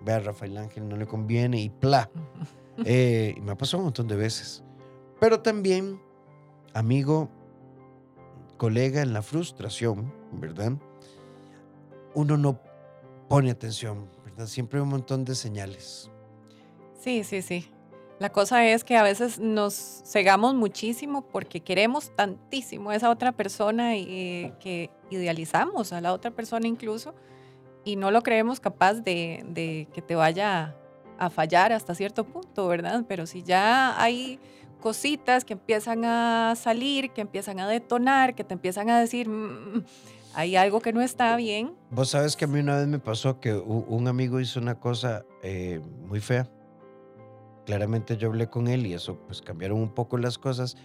vea, 0.02 0.22
Rafael 0.22 0.58
Ángel 0.58 0.88
no 0.88 0.96
le 0.96 1.06
conviene 1.06 1.60
y 1.60 1.70
pla. 1.70 2.10
Eh, 2.86 3.36
y 3.36 3.42
me 3.42 3.52
ha 3.52 3.58
pasado 3.58 3.80
un 3.80 3.88
montón 3.88 4.08
de 4.08 4.16
veces. 4.16 4.64
Pero 5.20 5.42
también, 5.42 6.02
amigo, 6.74 7.30
colega, 8.56 9.02
en 9.02 9.12
la 9.12 9.22
frustración, 9.22 10.14
¿verdad? 10.32 10.72
Uno 12.16 12.38
no 12.38 12.62
pone 13.28 13.52
atención, 13.52 14.10
¿verdad? 14.24 14.48
Siempre 14.48 14.80
hay 14.80 14.84
un 14.84 14.90
montón 14.92 15.26
de 15.26 15.36
señales. 15.36 16.10
Sí, 16.98 17.26
sí, 17.26 17.42
sí. 17.42 17.70
La 18.24 18.32
cosa 18.32 18.66
es 18.66 18.86
que 18.86 18.96
a 18.96 19.04
veces 19.04 19.38
nos 19.38 20.02
cegamos 20.06 20.56
muchísimo 20.56 21.24
porque 21.24 21.60
queremos 21.60 22.16
tantísimo 22.16 22.92
a 22.92 22.96
esa 22.96 23.10
otra 23.10 23.34
persona 23.34 23.98
y 23.98 24.54
que 24.62 24.90
idealizamos 25.10 25.92
a 25.92 26.00
la 26.00 26.14
otra 26.14 26.32
persona 26.32 26.66
incluso 26.66 27.14
y 27.84 27.98
no 27.98 28.12
lo 28.12 28.24
creemos 28.24 28.62
capaz 28.62 29.02
de, 29.02 29.90
que 29.94 30.02
te 30.02 30.16
vaya 30.16 30.74
a 31.20 31.30
fallar 31.30 31.74
hasta 31.74 31.96
cierto 31.96 32.24
punto, 32.24 32.66
¿verdad? 32.66 33.04
Pero 33.10 33.26
si 33.26 33.44
ya 33.44 34.02
hay 34.02 34.40
cositas 34.80 35.44
que 35.44 35.52
empiezan 35.52 36.06
a 36.06 36.54
salir, 36.56 37.12
que 37.12 37.20
empiezan 37.20 37.60
a 37.60 37.68
detonar, 37.68 38.36
que 38.36 38.46
te 38.46 38.54
empiezan 38.54 38.90
a 38.90 39.02
decir, 39.02 39.28
"Mm, 39.28 39.84
hay 40.34 40.56
algo 40.56 40.80
que 40.80 40.94
no 40.94 41.02
está 41.02 41.36
bien. 41.36 41.74
Vos 41.92 42.12
sabes 42.12 42.38
que 42.38 42.46
a 42.46 42.48
mí 42.48 42.62
una 42.62 42.78
vez 42.78 42.88
me 42.88 43.00
pasó 43.00 43.42
que 43.42 43.54
un 43.54 44.08
amigo 44.08 44.40
hizo 44.40 44.62
una 44.62 44.80
cosa 44.80 45.26
eh, 45.42 45.82
muy 46.08 46.22
fea. 46.22 46.50
Claramente 47.66 48.18
yo 48.18 48.30
hablé 48.30 48.50
con 48.50 48.68
él 48.68 48.86
y 48.86 48.94
eso 48.94 49.18
pues 49.26 49.42
cambiaron 49.42 49.80
un 49.80 49.94
poco 49.94 50.18
las 50.18 50.38
cosas. 50.38 50.76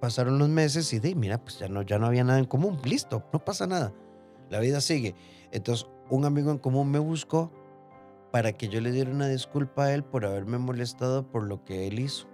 Pasaron 0.00 0.38
los 0.38 0.48
meses 0.48 0.92
y 0.92 1.00
de 1.00 1.14
mira, 1.14 1.42
pues 1.42 1.58
ya 1.58 1.68
no, 1.68 1.82
ya 1.82 1.98
no 1.98 2.06
había 2.06 2.24
nada 2.24 2.38
en 2.38 2.44
común. 2.44 2.78
Listo, 2.84 3.24
no 3.32 3.44
pasa 3.44 3.66
nada. 3.66 3.92
La 4.48 4.60
vida 4.60 4.80
sigue. 4.80 5.14
Entonces, 5.50 5.86
un 6.10 6.24
amigo 6.24 6.50
en 6.50 6.58
común 6.58 6.90
me 6.90 6.98
buscó 6.98 7.52
para 8.30 8.52
que 8.52 8.68
yo 8.68 8.80
le 8.80 8.92
diera 8.92 9.10
una 9.10 9.28
disculpa 9.28 9.84
a 9.84 9.94
él 9.94 10.04
por 10.04 10.24
haberme 10.24 10.58
molestado 10.58 11.26
por 11.30 11.44
lo 11.44 11.64
que 11.64 11.86
él 11.88 11.98
hizo. 11.98 12.26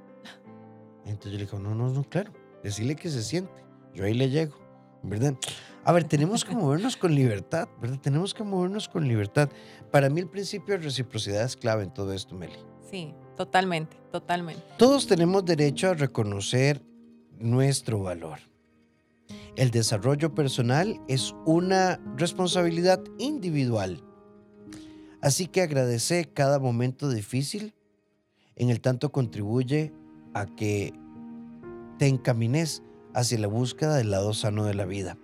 Entonces 1.05 1.33
yo 1.33 1.39
le 1.39 1.45
dije, 1.45 1.59
no, 1.59 1.75
no, 1.75 1.91
no, 1.91 2.05
claro, 2.05 2.33
decirle 2.63 2.97
que 2.97 3.11
se 3.11 3.23
siente. 3.23 3.65
Yo 3.95 4.05
ahí 4.05 4.15
le 4.15 4.31
llego, 4.31 4.57
¿verdad? 5.03 5.35
A 5.85 5.93
ver, 5.93 6.05
tenemos 6.05 6.45
que 6.45 6.55
movernos 6.55 6.97
con 6.97 7.15
libertad, 7.15 7.69
¿verdad? 7.81 7.99
Tenemos 8.01 8.33
que 8.33 8.43
movernos 8.43 8.89
con 8.89 9.07
libertad. 9.07 9.51
Para 9.91 10.09
mí 10.09 10.21
el 10.21 10.29
principio 10.29 10.77
de 10.77 10.85
reciprocidad 10.85 11.45
es 11.45 11.57
clave 11.57 11.85
en 11.85 11.93
todo 11.93 12.13
esto, 12.13 12.35
Meli. 12.35 12.57
Sí, 12.91 13.15
totalmente, 13.37 13.97
totalmente. 14.11 14.63
Todos 14.77 15.07
tenemos 15.07 15.45
derecho 15.45 15.91
a 15.91 15.95
reconocer 15.95 16.83
nuestro 17.39 18.03
valor. 18.03 18.39
El 19.57 19.71
desarrollo 19.71 20.35
personal 20.35 21.01
es 21.09 21.35
una 21.47 22.01
responsabilidad 22.17 23.01
individual. 23.19 24.03
Así 25.21 25.47
que 25.47 25.63
agradece 25.63 26.27
cada 26.33 26.59
momento 26.59 27.09
difícil, 27.09 27.75
en 28.57 28.71
el 28.71 28.81
tanto 28.81 29.13
contribuye 29.13 29.93
a 30.35 30.47
que 30.47 30.93
te 31.99 32.09
encamines 32.09 32.83
hacia 33.15 33.39
la 33.39 33.47
búsqueda 33.47 33.97
del 33.97 34.11
lado 34.11 34.35
sano 34.35 34.65
de 34.65 34.75
la 34.75 34.85
vida. 34.85 35.17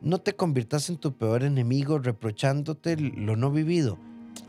No 0.00 0.18
te 0.18 0.34
conviertas 0.34 0.88
en 0.88 0.96
tu 0.96 1.16
peor 1.16 1.42
enemigo 1.42 1.98
reprochándote 1.98 2.96
lo 2.96 3.36
no 3.36 3.50
vivido. 3.50 3.98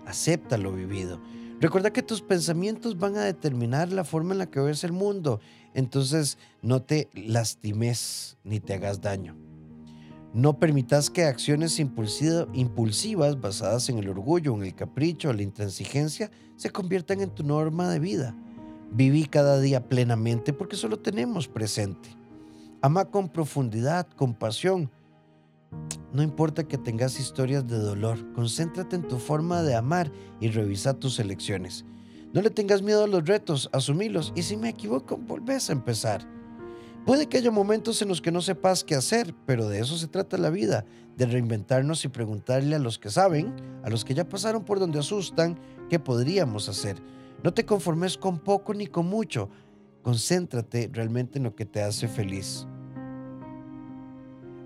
Acepta 0.06 0.58
lo 0.58 0.72
vivido. 0.72 1.20
Recuerda 1.60 1.92
que 1.92 2.02
tus 2.04 2.22
pensamientos 2.22 2.98
van 2.98 3.18
a 3.18 3.24
determinar 3.24 3.92
la 3.92 4.06
forma 4.06 4.32
en 4.32 4.38
la 4.38 4.50
que 4.50 4.62
ves 4.62 4.84
el 4.84 4.94
mundo. 4.94 5.42
Entonces 5.74 6.38
no 6.62 6.82
te 6.82 7.10
lastimes 7.14 8.38
ni 8.44 8.60
te 8.60 8.74
hagas 8.76 9.02
daño. 9.02 9.36
No 10.34 10.58
permitas 10.60 11.10
que 11.10 11.24
acciones 11.24 11.80
impulsiva- 11.80 12.48
impulsivas 12.54 13.42
basadas 13.42 13.90
en 13.90 13.98
el 13.98 14.08
orgullo, 14.10 14.56
en 14.56 14.64
el 14.64 14.76
capricho 14.76 15.30
o 15.30 15.34
la 15.34 15.42
intransigencia 15.42 16.32
se 16.56 16.70
conviertan 16.70 17.20
en 17.22 17.32
tu 17.32 17.44
norma 17.44 17.90
de 17.90 18.00
vida. 18.00 18.36
Viví 18.92 19.26
cada 19.26 19.60
día 19.60 19.88
plenamente 19.88 20.54
porque 20.54 20.76
solo 20.76 21.00
tenemos 21.00 21.48
presente. 21.48 22.10
Ama 22.82 23.06
con 23.06 23.28
profundidad, 23.28 24.08
con 24.16 24.34
pasión. 24.34 24.90
No 26.12 26.24
importa 26.24 26.68
que 26.68 26.80
tengas 26.80 27.20
historias 27.20 27.68
de 27.68 27.78
dolor, 27.78 28.34
concéntrate 28.34 28.96
en 28.96 29.08
tu 29.08 29.18
forma 29.18 29.62
de 29.62 29.76
amar 29.76 30.12
y 30.40 30.50
revisa 30.50 31.00
tus 31.00 31.20
elecciones. 31.20 31.86
No 32.34 32.42
le 32.42 32.50
tengas 32.50 32.82
miedo 32.82 33.04
a 33.04 33.08
los 33.08 33.28
retos, 33.28 33.70
asumilos 33.74 34.34
y 34.36 34.42
si 34.42 34.58
me 34.58 34.70
equivoco, 34.70 35.18
volvés 35.18 35.70
a 35.70 35.74
empezar. 35.74 36.28
Puede 37.06 37.28
que 37.28 37.38
haya 37.38 37.52
momentos 37.52 38.02
en 38.02 38.08
los 38.08 38.22
que 38.22 38.32
no 38.32 38.42
sepas 38.42 38.84
qué 38.84 38.96
hacer, 38.96 39.34
pero 39.46 39.68
de 39.68 39.80
eso 39.80 39.98
se 39.98 40.08
trata 40.08 40.38
la 40.38 40.50
vida, 40.50 40.86
de 41.16 41.26
reinventarnos 41.26 42.06
y 42.06 42.08
preguntarle 42.08 42.76
a 42.76 42.80
los 42.80 42.98
que 43.00 43.10
saben, 43.10 43.56
a 43.84 43.90
los 43.90 44.04
que 44.04 44.14
ya 44.14 44.28
pasaron 44.28 44.64
por 44.64 44.80
donde 44.80 45.00
asustan, 45.00 45.60
qué 45.90 46.00
podríamos 46.00 46.70
hacer. 46.70 47.02
No 47.44 47.54
te 47.54 47.66
conformes 47.66 48.18
con 48.18 48.40
poco 48.40 48.74
ni 48.74 48.88
con 48.88 49.08
mucho, 49.08 49.50
concéntrate 50.02 50.90
realmente 50.92 51.38
en 51.38 51.46
lo 51.46 51.56
que 51.56 51.66
te 51.66 51.82
hace 51.82 52.08
feliz. 52.08 52.68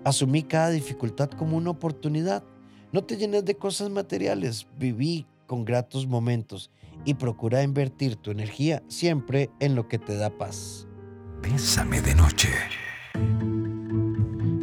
Asumí 0.04 0.42
cada 0.42 0.70
dificultad 0.70 1.30
como 1.30 1.56
una 1.56 1.70
oportunidad. 1.70 2.44
No 2.92 3.04
te 3.04 3.16
llenes 3.16 3.44
de 3.44 3.56
cosas 3.56 3.90
materiales, 3.90 4.66
viví 4.78 5.26
con 5.46 5.64
gratos 5.64 6.06
momentos 6.06 6.70
y 7.04 7.14
procura 7.14 7.62
invertir 7.62 8.16
tu 8.16 8.30
energía 8.30 8.82
siempre 8.88 9.50
en 9.60 9.74
lo 9.74 9.88
que 9.88 9.98
te 9.98 10.16
da 10.16 10.30
paz. 10.30 10.86
Bésame 11.42 12.00
de 12.00 12.14
noche. 12.14 12.48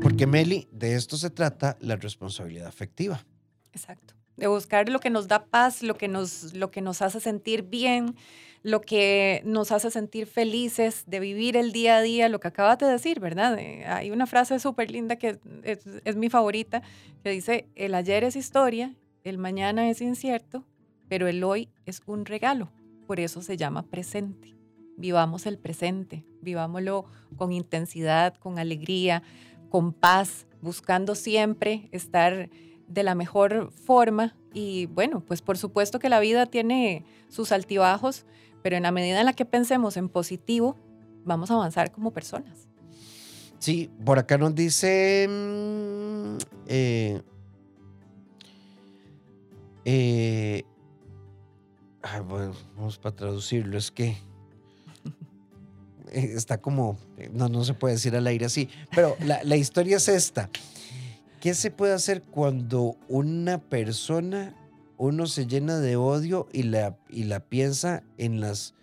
Porque 0.01 0.25
Meli, 0.25 0.67
de 0.71 0.95
esto 0.95 1.17
se 1.17 1.30
trata 1.30 1.77
la 1.80 1.95
responsabilidad 1.95 2.67
afectiva. 2.67 3.23
Exacto. 3.71 4.20
De 4.38 4.48
buscar 4.48 4.89
lo 4.89 5.00
que 5.00 5.10
nos 5.10 5.28
da 5.28 5.46
paz, 5.46 5.84
lo 5.84 5.96
que 5.96 6.08
nos, 6.08 6.54
lo 6.54 6.72
que 6.72 6.82
nos 6.82 7.02
hace 7.02 7.20
sentir 7.20 7.63
bien, 7.63 8.15
lo 8.63 8.82
que 8.82 9.41
nos 9.46 9.72
hace 9.72 9.91
sentir 9.91 10.28
felices, 10.28 11.04
de 11.08 11.20
vivir 11.20 11.58
el 11.58 11.72
día 11.72 11.98
a 11.98 12.02
día, 12.02 12.30
lo 12.30 12.39
que 12.39 12.48
acabas 12.48 12.78
de 12.78 12.86
decir, 12.86 13.20
¿verdad? 13.20 13.58
Eh, 13.60 13.86
hay 13.86 14.12
una 14.12 14.28
frase 14.28 14.60
súper 14.60 14.91
linda 14.91 15.15
que 15.15 15.39
es, 15.63 15.80
es 16.06 16.15
mi 16.15 16.30
favorita, 16.30 16.82
que 17.24 17.32
dice, 17.32 17.67
el 17.76 17.96
ayer 17.96 18.24
es 18.24 18.36
historia, 18.36 18.96
el 19.24 19.38
mañana 19.38 19.89
es 19.89 20.02
incierto, 20.02 20.63
pero 21.08 21.28
el 21.28 21.44
hoy 21.44 21.70
es 21.86 22.02
un 22.06 22.26
regalo. 22.26 22.70
Por 23.08 23.20
eso 23.20 23.41
se 23.41 23.58
llama 23.58 23.84
presente. 23.84 24.56
Vivamos 24.98 25.46
el 25.46 25.58
presente, 25.58 26.24
vivámoslo 26.41 27.06
con 27.36 27.52
intensidad, 27.52 28.36
con 28.36 28.60
alegría, 28.60 29.24
con 29.70 29.94
paz, 29.94 30.46
buscando 30.62 31.15
siempre 31.15 31.89
estar 31.91 32.50
de 32.93 33.04
la 33.04 33.15
mejor 33.15 33.71
forma. 33.71 34.36
Y 34.54 34.88
bueno, 34.88 35.23
pues 35.25 35.41
por 35.41 35.58
supuesto 35.58 35.99
que 35.99 36.10
la 36.10 36.19
vida 36.19 36.45
tiene 36.45 37.06
sus 37.30 37.51
altibajos, 37.51 38.25
pero 38.62 38.75
en 38.75 38.84
la 38.84 38.91
medida 38.91 39.19
en 39.19 39.25
la 39.25 39.34
que 39.34 39.45
pensemos 39.45 39.97
en 39.97 40.10
positivo, 40.10 40.75
vamos 41.23 41.51
a 41.51 41.56
avanzar 41.56 41.91
como 41.91 42.12
personas. 42.12 42.67
Sí, 43.60 43.89
por 44.04 44.19
acá 44.19 44.38
nos 44.38 44.56
dice... 44.56 45.27
mm, 45.30 46.38
eh, 46.67 47.21
eh, 49.86 50.63
ay, 52.01 52.21
bueno, 52.21 52.54
vamos 52.75 52.97
para 52.97 53.15
traducirlo, 53.15 53.77
es 53.77 53.91
que 53.91 54.17
está 56.12 56.60
como, 56.60 56.97
no, 57.34 57.49
no 57.49 57.63
se 57.63 57.73
puede 57.73 57.95
decir 57.95 58.15
al 58.15 58.27
aire 58.27 58.45
así, 58.45 58.69
pero 58.93 59.15
la, 59.25 59.43
la 59.43 59.56
historia 59.56 59.97
es 59.97 60.08
esta. 60.08 60.49
¿Qué 61.41 61.56
se 61.56 61.71
puede 61.71 61.93
hacer 61.93 62.21
cuando 62.21 62.97
una 63.10 63.58
persona, 63.58 64.56
uno 64.99 65.25
se 65.25 65.47
llena 65.47 65.80
de 65.80 65.95
odio 65.95 66.47
y 66.54 66.62
la, 66.62 66.99
y 67.10 67.23
la 67.23 67.39
piensa 67.39 68.04
en 68.19 68.39
las 68.39 68.75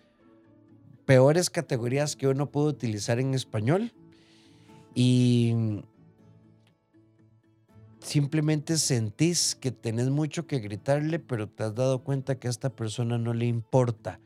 peores 1.06 1.50
categorías 1.50 2.16
que 2.16 2.26
uno 2.26 2.50
puede 2.50 2.66
utilizar 2.66 3.20
en 3.20 3.34
español? 3.34 3.92
Y 4.92 5.84
simplemente 8.00 8.76
sentís 8.76 9.54
que 9.54 9.70
tenés 9.70 10.08
mucho 10.10 10.48
que 10.48 10.58
gritarle, 10.58 11.20
pero 11.20 11.48
te 11.48 11.62
has 11.62 11.76
dado 11.76 12.02
cuenta 12.02 12.40
que 12.40 12.48
a 12.48 12.50
esta 12.50 12.70
persona 12.70 13.18
no 13.18 13.34
le 13.34 13.46
importa. 13.46 14.18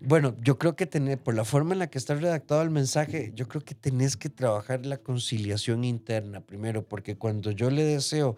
Bueno, 0.00 0.36
yo 0.42 0.58
creo 0.58 0.76
que 0.76 0.86
tener, 0.86 1.18
por 1.18 1.34
la 1.34 1.44
forma 1.44 1.72
en 1.72 1.80
la 1.80 1.88
que 1.88 1.98
está 1.98 2.14
redactado 2.14 2.62
el 2.62 2.70
mensaje, 2.70 3.32
yo 3.34 3.48
creo 3.48 3.62
que 3.62 3.74
tenés 3.74 4.16
que 4.16 4.28
trabajar 4.28 4.86
la 4.86 4.98
conciliación 4.98 5.84
interna 5.84 6.40
primero, 6.40 6.82
porque 6.82 7.16
cuando 7.16 7.50
yo 7.50 7.70
le 7.70 7.84
deseo 7.84 8.36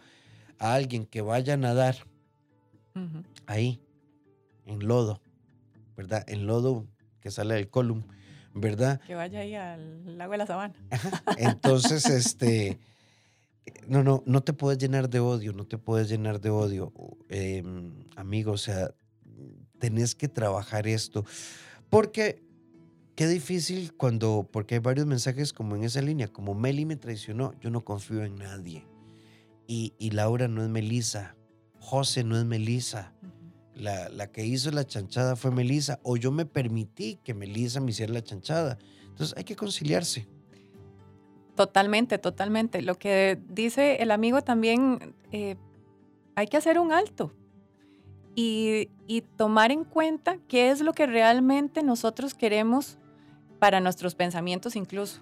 a 0.58 0.74
alguien 0.74 1.06
que 1.06 1.20
vaya 1.20 1.54
a 1.54 1.56
nadar 1.56 1.96
ahí, 3.46 3.80
en 4.66 4.86
lodo, 4.86 5.20
¿verdad? 5.96 6.24
En 6.28 6.46
lodo 6.46 6.86
que 7.20 7.30
sale 7.30 7.54
del 7.54 7.68
column, 7.68 8.04
¿verdad? 8.54 9.00
Que 9.06 9.14
vaya 9.14 9.40
ahí 9.40 9.54
al 9.54 10.18
lago 10.18 10.32
de 10.32 10.38
la 10.38 10.46
sabana. 10.46 10.74
Entonces, 11.36 12.06
este, 12.10 12.78
no, 13.86 14.02
no, 14.02 14.22
no 14.26 14.42
te 14.42 14.52
puedes 14.52 14.78
llenar 14.78 15.08
de 15.08 15.20
odio, 15.20 15.52
no 15.52 15.66
te 15.66 15.78
puedes 15.78 16.08
llenar 16.08 16.40
de 16.40 16.50
odio, 16.50 16.92
em, 17.28 17.92
amigo, 18.16 18.52
o 18.52 18.58
sea, 18.58 18.92
tenés 19.80 20.14
que 20.14 20.28
trabajar 20.28 20.86
esto. 20.86 21.24
Porque 21.88 22.40
qué 23.16 23.26
difícil 23.26 23.92
cuando, 23.94 24.48
porque 24.50 24.76
hay 24.76 24.80
varios 24.80 25.06
mensajes 25.06 25.52
como 25.52 25.74
en 25.74 25.82
esa 25.82 26.00
línea, 26.00 26.28
como 26.28 26.54
Meli 26.54 26.84
me 26.84 26.96
traicionó, 26.96 27.52
yo 27.60 27.70
no 27.70 27.84
confío 27.84 28.22
en 28.22 28.36
nadie. 28.36 28.86
Y, 29.66 29.94
y 29.98 30.10
Laura 30.10 30.46
no 30.46 30.62
es 30.62 30.68
Melisa, 30.68 31.34
José 31.80 32.22
no 32.22 32.38
es 32.38 32.44
Melisa. 32.44 33.12
La, 33.74 34.10
la, 34.10 34.30
que 34.30 34.44
hizo 34.44 34.70
la 34.70 34.86
chanchada 34.86 35.36
fue 35.36 35.50
Melisa, 35.50 35.98
o 36.02 36.16
yo 36.16 36.30
me 36.30 36.44
permití 36.44 37.18
que 37.24 37.34
Melisa 37.34 37.80
me 37.80 37.90
hiciera 37.90 38.12
la 38.12 38.22
chanchada. 38.22 38.78
Entonces 39.08 39.34
hay 39.36 39.44
que 39.44 39.56
conciliarse. 39.56 40.28
Totalmente, 41.56 42.18
totalmente. 42.18 42.82
Lo 42.82 42.98
que 42.98 43.38
dice 43.48 43.96
el 44.02 44.10
amigo 44.10 44.42
también, 44.42 45.14
eh, 45.32 45.56
hay 46.34 46.46
que 46.46 46.56
hacer 46.56 46.78
un 46.78 46.92
alto 46.92 47.32
y, 48.34 48.88
tomar 49.36 49.72
en 49.72 49.84
cuenta 49.84 50.38
qué 50.48 50.70
es 50.70 50.80
lo 50.80 50.92
que 50.92 51.06
realmente 51.06 51.82
nosotros 51.82 52.34
queremos 52.34 52.98
para 53.58 53.80
nuestros 53.80 54.14
pensamientos 54.14 54.76
incluso. 54.76 55.20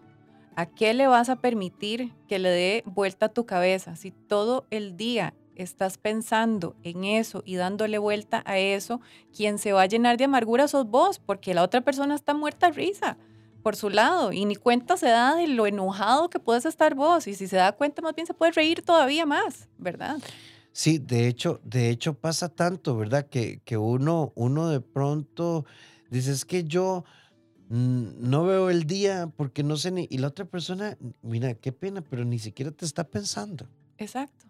¿A 0.57 0.66
qué 0.66 0.92
le 0.92 1.07
vas 1.07 1.29
a 1.29 1.37
permitir 1.37 2.12
que 2.29 2.38
le 2.38 2.51
dé 2.51 2.83
vuelta 2.85 3.27
a 3.27 3.29
tu 3.29 3.47
cabeza? 3.47 3.97
Si 3.97 4.11
todo 4.11 4.66
el 4.71 4.97
día 4.97 5.35
estás 5.55 5.99
pensando 5.99 6.77
en 6.83 7.05
eso 7.05 7.42
y 7.44 7.57
dándole 7.57 7.99
vuelta 7.99 8.42
a 8.44 8.59
eso, 8.59 9.01
quien 9.37 9.59
se 9.59 9.73
va 9.73 9.83
a 9.83 9.87
llenar 9.87 10.16
de 10.16 10.25
amargura 10.25 10.68
sos 10.68 10.88
vos, 10.88 11.18
porque 11.18 11.55
la 11.55 11.62
otra 11.62 11.81
persona 11.81 12.14
está 12.14 12.35
muerta 12.35 12.68
a 12.68 12.71
risa 12.71 13.16
por 13.62 13.77
su 13.77 13.90
lado 13.90 14.33
y 14.33 14.44
ni 14.44 14.57
cuenta 14.57 14.97
se 14.97 15.09
da 15.09 15.35
de 15.35 15.47
lo 15.47 15.66
enojado 15.66 16.31
que 16.31 16.38
puedes 16.38 16.64
estar 16.64 16.94
vos 16.94 17.27
y 17.27 17.35
si 17.35 17.49
se 17.49 17.57
da 17.57 17.73
cuenta 17.73 18.03
más 18.03 18.14
bien 18.14 18.27
se 18.27 18.35
puede 18.35 18.53
reír 18.53 18.83
todavía 18.83 19.27
más, 19.27 19.68
¿verdad? 19.79 20.18
Sí, 20.79 20.99
de 21.01 21.27
hecho, 21.27 21.61
de 21.64 21.91
hecho 21.91 22.14
pasa 22.14 22.49
tanto, 22.49 22.97
¿verdad? 22.97 23.27
Que, 23.27 23.61
que 23.64 23.77
uno, 23.77 24.33
uno 24.37 24.69
de 24.69 24.81
pronto 24.81 25.67
dice, 26.09 26.31
es 26.31 26.45
que 26.45 26.62
yo 26.62 27.05
no 27.69 28.45
veo 28.45 28.71
el 28.71 28.85
día 28.85 29.29
porque 29.37 29.64
no 29.64 29.77
sé 29.77 29.91
ni... 29.91 30.07
Y 30.09 30.19
la 30.19 30.29
otra 30.29 30.45
persona, 30.45 30.97
mira, 31.21 31.55
qué 31.55 31.73
pena, 31.73 32.01
pero 32.01 32.25
ni 32.25 32.38
siquiera 32.38 32.71
te 32.71 32.85
está 32.85 33.03
pensando. 33.03 33.67
Exacto. 33.97 34.47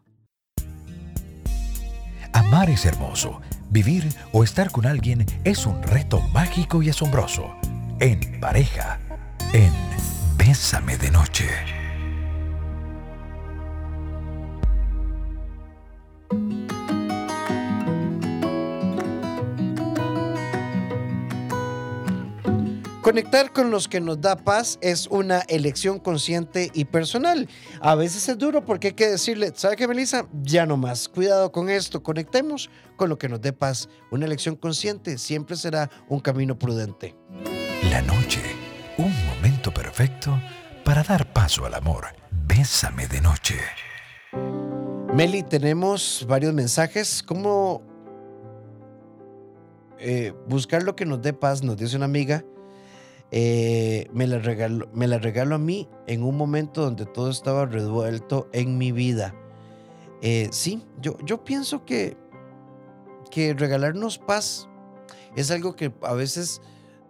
Amar 2.34 2.68
es 2.68 2.84
hermoso. 2.84 3.40
Vivir 3.70 4.04
o 4.34 4.44
estar 4.44 4.70
con 4.70 4.84
alguien 4.84 5.24
es 5.44 5.64
un 5.64 5.82
reto 5.82 6.20
mágico 6.34 6.82
y 6.82 6.90
asombroso. 6.90 7.54
En 8.00 8.38
pareja, 8.38 9.00
en 9.54 9.72
Bésame 10.36 10.98
de 10.98 11.10
Noche. 11.10 11.77
Conectar 23.08 23.54
con 23.54 23.70
los 23.70 23.88
que 23.88 24.02
nos 24.02 24.20
da 24.20 24.36
paz 24.36 24.78
es 24.82 25.06
una 25.06 25.38
elección 25.48 25.98
consciente 25.98 26.70
y 26.74 26.84
personal. 26.84 27.48
A 27.80 27.94
veces 27.94 28.28
es 28.28 28.36
duro 28.36 28.66
porque 28.66 28.88
hay 28.88 28.92
que 28.92 29.08
decirle, 29.08 29.50
¿sabe 29.56 29.76
qué, 29.76 29.88
Melissa? 29.88 30.26
Ya 30.42 30.66
no 30.66 30.76
más. 30.76 31.08
Cuidado 31.08 31.50
con 31.50 31.70
esto. 31.70 32.02
Conectemos 32.02 32.68
con 32.96 33.08
lo 33.08 33.16
que 33.16 33.30
nos 33.30 33.40
dé 33.40 33.54
paz. 33.54 33.88
Una 34.10 34.26
elección 34.26 34.56
consciente 34.56 35.16
siempre 35.16 35.56
será 35.56 35.88
un 36.06 36.20
camino 36.20 36.58
prudente. 36.58 37.16
La 37.90 38.02
noche, 38.02 38.42
un 38.98 39.14
momento 39.24 39.72
perfecto 39.72 40.38
para 40.84 41.02
dar 41.02 41.32
paso 41.32 41.64
al 41.64 41.72
amor. 41.72 42.08
Bésame 42.46 43.08
de 43.08 43.22
noche. 43.22 43.56
Meli, 45.14 45.42
tenemos 45.44 46.26
varios 46.28 46.52
mensajes. 46.52 47.22
¿Cómo 47.22 47.80
eh, 49.98 50.34
buscar 50.46 50.82
lo 50.82 50.94
que 50.94 51.06
nos 51.06 51.22
dé 51.22 51.32
paz? 51.32 51.62
Nos 51.62 51.78
dice 51.78 51.96
una 51.96 52.04
amiga. 52.04 52.44
Eh, 53.30 54.08
me, 54.12 54.26
la 54.26 54.38
regalo, 54.38 54.88
me 54.94 55.06
la 55.06 55.16
a 55.18 55.58
mí 55.58 55.88
en 56.06 56.22
un 56.22 56.36
momento 56.36 56.82
donde 56.82 57.04
todo 57.04 57.30
estaba 57.30 57.66
revuelto 57.66 58.48
en 58.52 58.78
mi 58.78 58.92
vida. 58.92 59.34
Eh, 60.22 60.48
sí, 60.50 60.82
yo, 61.00 61.16
yo 61.24 61.44
pienso 61.44 61.84
que, 61.84 62.16
que 63.30 63.52
regalarnos 63.54 64.18
paz 64.18 64.68
es 65.36 65.50
algo 65.50 65.76
que 65.76 65.92
a 66.02 66.14
veces 66.14 66.62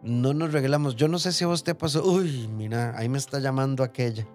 no 0.03 0.35
nos 0.35 0.53
regalamos. 0.53 0.97
Yo 0.97 1.09
no 1.09 1.19
sé 1.19 1.33
si 1.33 1.45
a 1.45 1.47
vos 1.47 1.65
te 1.65 1.75
pasó, 1.75 2.05
uy, 2.05 2.49
mira, 2.49 2.95
ahí 2.97 3.09
me 3.09 3.19
está 3.19 3.39
llamando 3.39 3.85
aquella. 3.85 4.27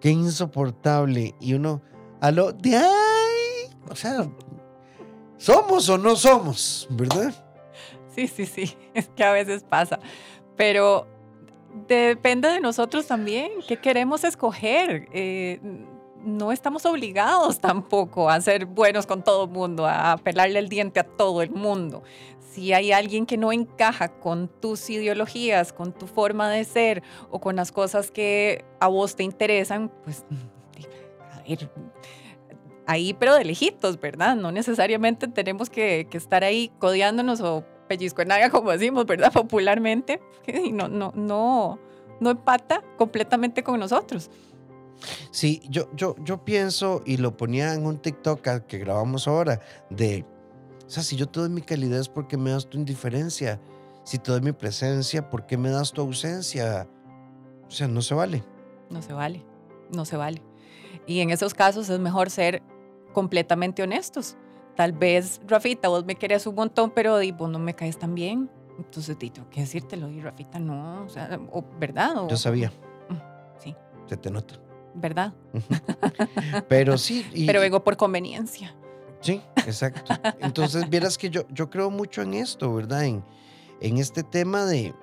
Qué 0.00 0.10
insoportable. 0.10 1.34
Y 1.40 1.54
uno, 1.54 1.82
aló, 2.20 2.52
de 2.52 2.76
ay, 2.76 3.76
o 3.88 3.94
sea, 3.94 4.28
somos 5.36 5.88
o 5.88 5.98
no 5.98 6.16
somos, 6.16 6.88
¿verdad? 6.90 7.32
Sí, 8.14 8.26
sí, 8.26 8.44
sí, 8.44 8.76
es 8.94 9.08
que 9.08 9.24
a 9.24 9.32
veces 9.32 9.62
pasa 9.62 10.00
pero 10.60 11.06
depende 11.88 12.46
de 12.48 12.60
nosotros 12.60 13.06
también, 13.06 13.50
qué 13.66 13.78
queremos 13.78 14.24
escoger. 14.24 15.08
Eh, 15.10 15.58
no 16.22 16.52
estamos 16.52 16.84
obligados 16.84 17.60
tampoco 17.62 18.28
a 18.28 18.38
ser 18.42 18.66
buenos 18.66 19.06
con 19.06 19.24
todo 19.24 19.44
el 19.44 19.50
mundo, 19.50 19.86
a 19.88 20.18
pelarle 20.18 20.58
el 20.58 20.68
diente 20.68 21.00
a 21.00 21.04
todo 21.04 21.40
el 21.40 21.48
mundo. 21.48 22.02
Si 22.52 22.74
hay 22.74 22.92
alguien 22.92 23.24
que 23.24 23.38
no 23.38 23.52
encaja 23.52 24.08
con 24.20 24.48
tus 24.48 24.90
ideologías, 24.90 25.72
con 25.72 25.94
tu 25.94 26.06
forma 26.06 26.50
de 26.50 26.64
ser 26.64 27.02
o 27.30 27.40
con 27.40 27.56
las 27.56 27.72
cosas 27.72 28.10
que 28.10 28.62
a 28.80 28.88
vos 28.88 29.16
te 29.16 29.22
interesan, 29.22 29.90
pues 30.04 30.26
a 31.32 31.40
ver, 31.40 31.70
ahí 32.86 33.14
pero 33.14 33.34
de 33.34 33.46
lejitos, 33.46 33.98
¿verdad? 33.98 34.36
No 34.36 34.52
necesariamente 34.52 35.26
tenemos 35.26 35.70
que, 35.70 36.06
que 36.10 36.18
estar 36.18 36.44
ahí 36.44 36.70
codeándonos 36.78 37.40
o 37.40 37.64
pellizco 37.90 38.22
en 38.22 38.28
naga, 38.28 38.50
como 38.50 38.70
decimos, 38.70 39.04
¿verdad? 39.04 39.32
Popularmente, 39.32 40.22
y 40.46 40.70
no, 40.70 40.88
no, 40.88 41.12
no, 41.16 41.80
no 42.20 42.30
empata 42.30 42.84
completamente 42.96 43.64
con 43.64 43.80
nosotros. 43.80 44.30
Sí, 45.32 45.60
yo, 45.68 45.90
yo, 45.94 46.14
yo 46.22 46.44
pienso, 46.44 47.02
y 47.04 47.16
lo 47.16 47.36
ponía 47.36 47.74
en 47.74 47.84
un 47.84 47.98
TikTok 47.98 48.66
que 48.66 48.78
grabamos 48.78 49.26
ahora, 49.26 49.60
de, 49.88 50.24
o 50.86 50.90
sea, 50.90 51.02
si 51.02 51.16
yo 51.16 51.26
te 51.26 51.40
doy 51.40 51.48
mi 51.48 51.62
calidez, 51.62 52.08
¿por 52.08 52.28
qué 52.28 52.36
me 52.36 52.50
das 52.50 52.68
tu 52.68 52.78
indiferencia? 52.78 53.60
Si 54.04 54.18
te 54.18 54.30
doy 54.30 54.40
mi 54.40 54.52
presencia, 54.52 55.28
¿por 55.28 55.46
qué 55.46 55.56
me 55.56 55.70
das 55.70 55.92
tu 55.92 56.00
ausencia? 56.00 56.86
O 57.66 57.70
sea, 57.70 57.88
no 57.88 58.02
se 58.02 58.14
vale. 58.14 58.44
No 58.88 59.02
se 59.02 59.12
vale, 59.12 59.44
no 59.90 60.04
se 60.04 60.16
vale. 60.16 60.42
Y 61.06 61.20
en 61.20 61.30
esos 61.30 61.54
casos 61.54 61.88
es 61.88 61.98
mejor 61.98 62.30
ser 62.30 62.62
completamente 63.12 63.82
honestos 63.82 64.36
tal 64.74 64.92
vez, 64.92 65.40
Rafita, 65.46 65.88
vos 65.88 66.04
me 66.04 66.14
querés 66.14 66.46
un 66.46 66.54
montón, 66.54 66.90
pero 66.90 67.18
vos 67.36 67.50
no 67.50 67.58
me 67.58 67.74
caes 67.74 67.98
tan 67.98 68.14
bien. 68.14 68.50
Entonces 68.78 69.18
tengo 69.18 69.48
que 69.50 69.60
decírtelo 69.60 70.08
y 70.08 70.20
Rafita 70.20 70.58
no, 70.58 71.04
o 71.04 71.08
sea, 71.08 71.38
¿verdad? 71.78 72.28
Yo 72.28 72.36
sabía. 72.36 72.72
Mm, 73.08 73.14
sí. 73.58 73.76
Se 74.06 74.16
te 74.16 74.30
nota. 74.30 74.54
¿Verdad? 74.94 75.34
pero 76.68 76.98
sí. 76.98 77.26
pero 77.46 77.60
vengo 77.60 77.84
por 77.84 77.96
conveniencia. 77.96 78.74
Sí, 79.20 79.42
exacto. 79.66 80.14
Entonces, 80.40 80.88
vieras 80.88 81.18
que 81.18 81.28
yo, 81.30 81.46
yo 81.50 81.68
creo 81.68 81.90
mucho 81.90 82.22
en 82.22 82.34
esto, 82.34 82.74
¿verdad? 82.74 83.04
En, 83.04 83.24
en 83.80 83.98
este 83.98 84.22
tema 84.22 84.64
de, 84.64 84.94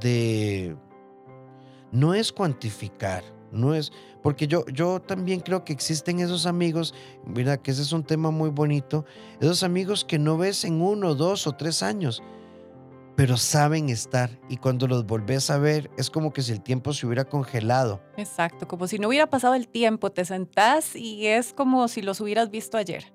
de... 0.00 0.76
No 1.90 2.14
es 2.14 2.32
cuantificar, 2.32 3.24
no 3.52 3.74
es, 3.74 3.92
porque 4.22 4.46
yo, 4.46 4.64
yo 4.66 5.00
también 5.00 5.40
creo 5.40 5.64
que 5.64 5.72
existen 5.72 6.20
esos 6.20 6.46
amigos, 6.46 6.94
mira 7.24 7.56
que 7.56 7.70
ese 7.70 7.82
es 7.82 7.92
un 7.92 8.04
tema 8.04 8.30
muy 8.30 8.50
bonito, 8.50 9.04
esos 9.40 9.62
amigos 9.62 10.04
que 10.04 10.18
no 10.18 10.36
ves 10.36 10.64
en 10.64 10.80
uno, 10.80 11.14
dos 11.14 11.46
o 11.46 11.52
tres 11.52 11.82
años, 11.82 12.22
pero 13.16 13.36
saben 13.36 13.88
estar 13.90 14.30
y 14.48 14.56
cuando 14.56 14.88
los 14.88 15.06
volvés 15.06 15.50
a 15.50 15.58
ver 15.58 15.90
es 15.98 16.10
como 16.10 16.32
que 16.32 16.42
si 16.42 16.52
el 16.52 16.62
tiempo 16.62 16.92
se 16.92 17.06
hubiera 17.06 17.24
congelado. 17.24 18.02
Exacto, 18.16 18.66
como 18.66 18.86
si 18.86 18.98
no 18.98 19.08
hubiera 19.08 19.28
pasado 19.28 19.54
el 19.54 19.68
tiempo, 19.68 20.10
te 20.10 20.24
sentás 20.24 20.96
y 20.96 21.26
es 21.26 21.52
como 21.52 21.88
si 21.88 22.02
los 22.02 22.20
hubieras 22.20 22.50
visto 22.50 22.78
ayer. 22.78 23.12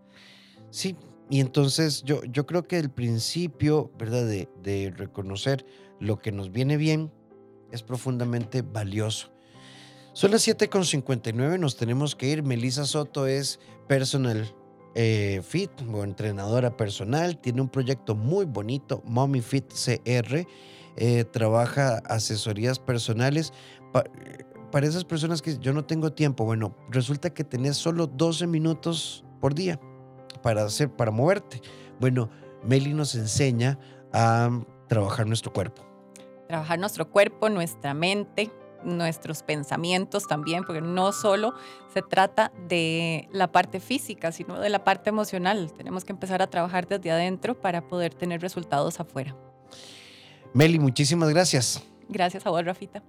Sí, 0.69 0.95
y 1.30 1.39
entonces 1.39 2.04
yo, 2.04 2.23
yo 2.26 2.45
creo 2.45 2.67
que 2.67 2.78
el 2.78 2.89
principio, 2.89 3.91
¿verdad? 3.97 4.26
De, 4.26 4.50
de 4.62 4.93
reconocer 4.95 5.65
lo 6.00 6.19
que 6.19 6.32
nos 6.32 6.52
viene 6.52 6.78
bien 6.78 7.12
es 7.71 7.84
profundamente 7.84 8.62
valioso. 8.62 9.32
Son 10.18 10.32
las 10.32 10.48
7.59, 10.48 11.60
nos 11.60 11.78
tenemos 11.78 12.16
que 12.16 12.26
ir. 12.26 12.42
Melissa 12.42 12.86
Soto 12.86 13.28
es 13.28 13.60
personal 13.88 14.52
eh, 14.96 15.44
fit 15.44 15.70
o 15.94 16.04
entrenadora 16.04 16.76
personal. 16.76 17.38
Tiene 17.38 17.62
un 17.62 17.70
proyecto 17.70 18.15
muy 18.15 18.46
bonito, 18.46 19.04
Mommy 19.06 19.42
Fit 19.42 19.72
CR. 19.72 20.48
Eh, 20.96 21.24
trabaja 21.26 22.02
asesorías 22.08 22.80
personales 22.80 23.54
para 24.72 24.88
esas 24.88 25.06
personas 25.06 25.44
que 25.44 25.60
yo 25.60 25.72
no 25.72 25.86
tengo 25.86 26.12
tiempo. 26.12 26.46
Bueno, 26.46 26.76
resulta 26.90 27.30
que 27.30 27.44
tenés 27.44 27.78
solo 27.78 28.08
12 28.08 28.48
minutos 28.48 29.24
por 29.40 29.54
día 29.54 29.80
para 30.42 30.63
hacer, 30.63 30.90
para 30.90 31.12
moverte. 31.12 31.62
Bueno, 32.00 32.32
Meli 32.63 32.92
nos 32.92 33.13
enseña 33.13 33.78
a 34.12 34.50
trabajar 34.88 35.28
nuestro 35.28 35.54
cuerpo. 35.54 35.84
Trabajar 36.48 36.80
nuestro 36.80 37.08
cuerpo, 37.12 37.50
nuestra 37.50 37.94
mente, 37.94 38.52
nuestros 38.88 39.44
pensamientos 39.44 40.27
también, 40.27 40.63
porque 40.63 40.81
no 40.81 41.12
solo 41.12 41.54
se 41.94 42.02
trata 42.02 42.52
de 42.67 43.27
la 43.31 43.52
parte 43.52 43.79
física, 43.79 44.31
sino 44.31 44.60
de 44.60 44.69
la 44.69 44.83
parte 44.83 45.10
emocional. 45.10 45.71
Tenemos 45.73 46.06
que 46.06 46.13
empezar 46.13 46.42
a 46.42 46.48
trabajar 46.48 46.88
desde 46.88 47.12
adentro 47.12 47.60
para 47.60 47.88
poder 47.88 48.13
tener 48.13 48.42
resultados 48.42 49.00
afuera. 49.00 49.35
Meli, 50.54 50.79
muchísimas 50.79 51.29
gracias. 51.29 51.83
Gracias 52.10 52.46
a 52.46 52.50
vos, 52.50 52.63
Rafita. 52.63 53.04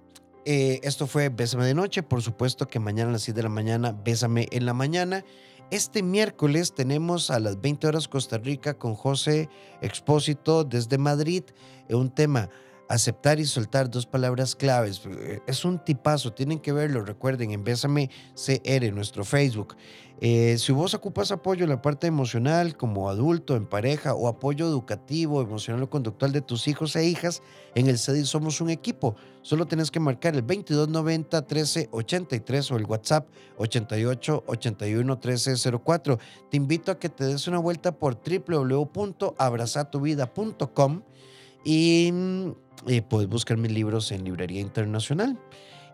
Eh, 0.45 0.79
esto 0.83 1.07
fue 1.07 1.29
Bésame 1.29 1.65
de 1.65 1.73
Noche. 1.73 2.03
Por 2.03 2.21
supuesto 2.21 2.67
que 2.67 2.79
mañana 2.79 3.09
a 3.09 3.13
las 3.13 3.23
6 3.23 3.35
de 3.35 3.43
la 3.43 3.49
mañana, 3.49 3.91
Bésame 4.03 4.47
en 4.51 4.65
la 4.65 4.73
mañana. 4.73 5.23
Este 5.71 6.01
miércoles 6.01 6.73
tenemos 6.73 7.29
a 7.29 7.39
las 7.39 7.61
20 7.61 7.87
horas 7.87 8.07
Costa 8.07 8.39
Rica 8.39 8.73
con 8.73 8.95
José 8.95 9.49
Expósito 9.81 10.63
desde 10.63 10.97
Madrid. 10.97 11.43
Un 11.89 12.09
tema 12.09 12.49
aceptar 12.89 13.39
y 13.39 13.45
soltar 13.45 13.89
dos 13.89 14.05
palabras 14.05 14.55
claves. 14.55 15.01
Es 15.47 15.63
un 15.63 15.79
tipazo, 15.79 16.33
tienen 16.33 16.59
que 16.59 16.73
verlo, 16.73 17.05
recuerden, 17.05 17.51
en 17.51 17.63
Bésame 17.63 18.09
CR, 18.35 18.91
nuestro 18.91 19.23
Facebook. 19.23 19.77
Eh, 20.21 20.57
si 20.57 20.73
vos 20.73 20.93
ocupas 20.93 21.31
apoyo 21.31 21.63
en 21.63 21.69
la 21.69 21.81
parte 21.81 22.07
emocional 22.07 22.75
como 22.75 23.09
adulto, 23.09 23.55
en 23.55 23.65
pareja 23.65 24.13
o 24.15 24.27
apoyo 24.27 24.67
educativo, 24.67 25.41
emocional 25.41 25.83
o 25.83 25.89
conductual 25.89 26.33
de 26.33 26.41
tus 26.41 26.67
hijos 26.67 26.97
e 26.97 27.05
hijas, 27.05 27.41
en 27.73 27.87
el 27.87 27.97
CEDI 27.97 28.25
somos 28.25 28.59
un 28.59 28.69
equipo. 28.69 29.15
Solo 29.43 29.65
tienes 29.65 29.91
que 29.91 30.01
marcar 30.01 30.35
el 30.35 30.41
2290 30.41 31.39
1383 31.39 32.71
o 32.71 32.75
el 32.75 32.85
WhatsApp 32.85 33.29
88 33.59 34.43
81 34.45 35.13
1304. 35.13 36.19
Te 36.51 36.57
invito 36.57 36.91
a 36.91 36.99
que 36.99 37.07
te 37.07 37.23
des 37.23 37.47
una 37.47 37.59
vuelta 37.59 37.93
por 37.93 38.19
www.abrazatuvida.com 38.19 41.01
y 41.63 42.11
mm, 42.11 42.51
eh, 42.87 43.01
puedes 43.01 43.29
buscar 43.29 43.57
mis 43.57 43.71
libros 43.71 44.11
en 44.11 44.23
Librería 44.23 44.61
Internacional. 44.61 45.37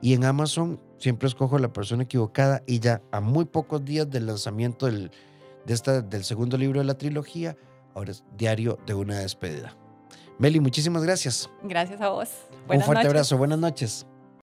Y 0.02 0.14
en 0.14 0.26
Amazon 0.26 0.80
siempre 0.98 1.28
escojo 1.28 1.58
la 1.58 1.72
persona 1.72 2.04
equivocada 2.04 2.62
y 2.68 2.80
ya 2.80 3.02
a 3.12 3.22
muy 3.22 3.46
pocos 3.46 3.84
días 3.84 4.10
del 4.10 4.28
lanzamiento 4.28 4.86
del, 4.86 5.12
de 5.66 5.74
esta, 5.74 6.02
del 6.02 6.24
segundo 6.24 6.58
libro 6.58 6.80
de 6.80 6.86
la 6.86 6.98
trilogía, 6.98 7.56
ahora 7.94 8.12
es 8.12 8.24
Diario 8.38 8.78
de 8.86 8.94
una 8.94 9.20
despedida. 9.20 9.76
Meli, 10.38 10.60
muchísimas 10.60 11.04
gracias. 11.04 11.50
Gracias 11.64 12.02
a 12.02 12.10
vos. 12.10 12.30
Un 12.68 12.82
fuerte 12.82 13.08
abrazo, 13.08 13.38
buenas 13.38 13.58
noches. 13.58 14.06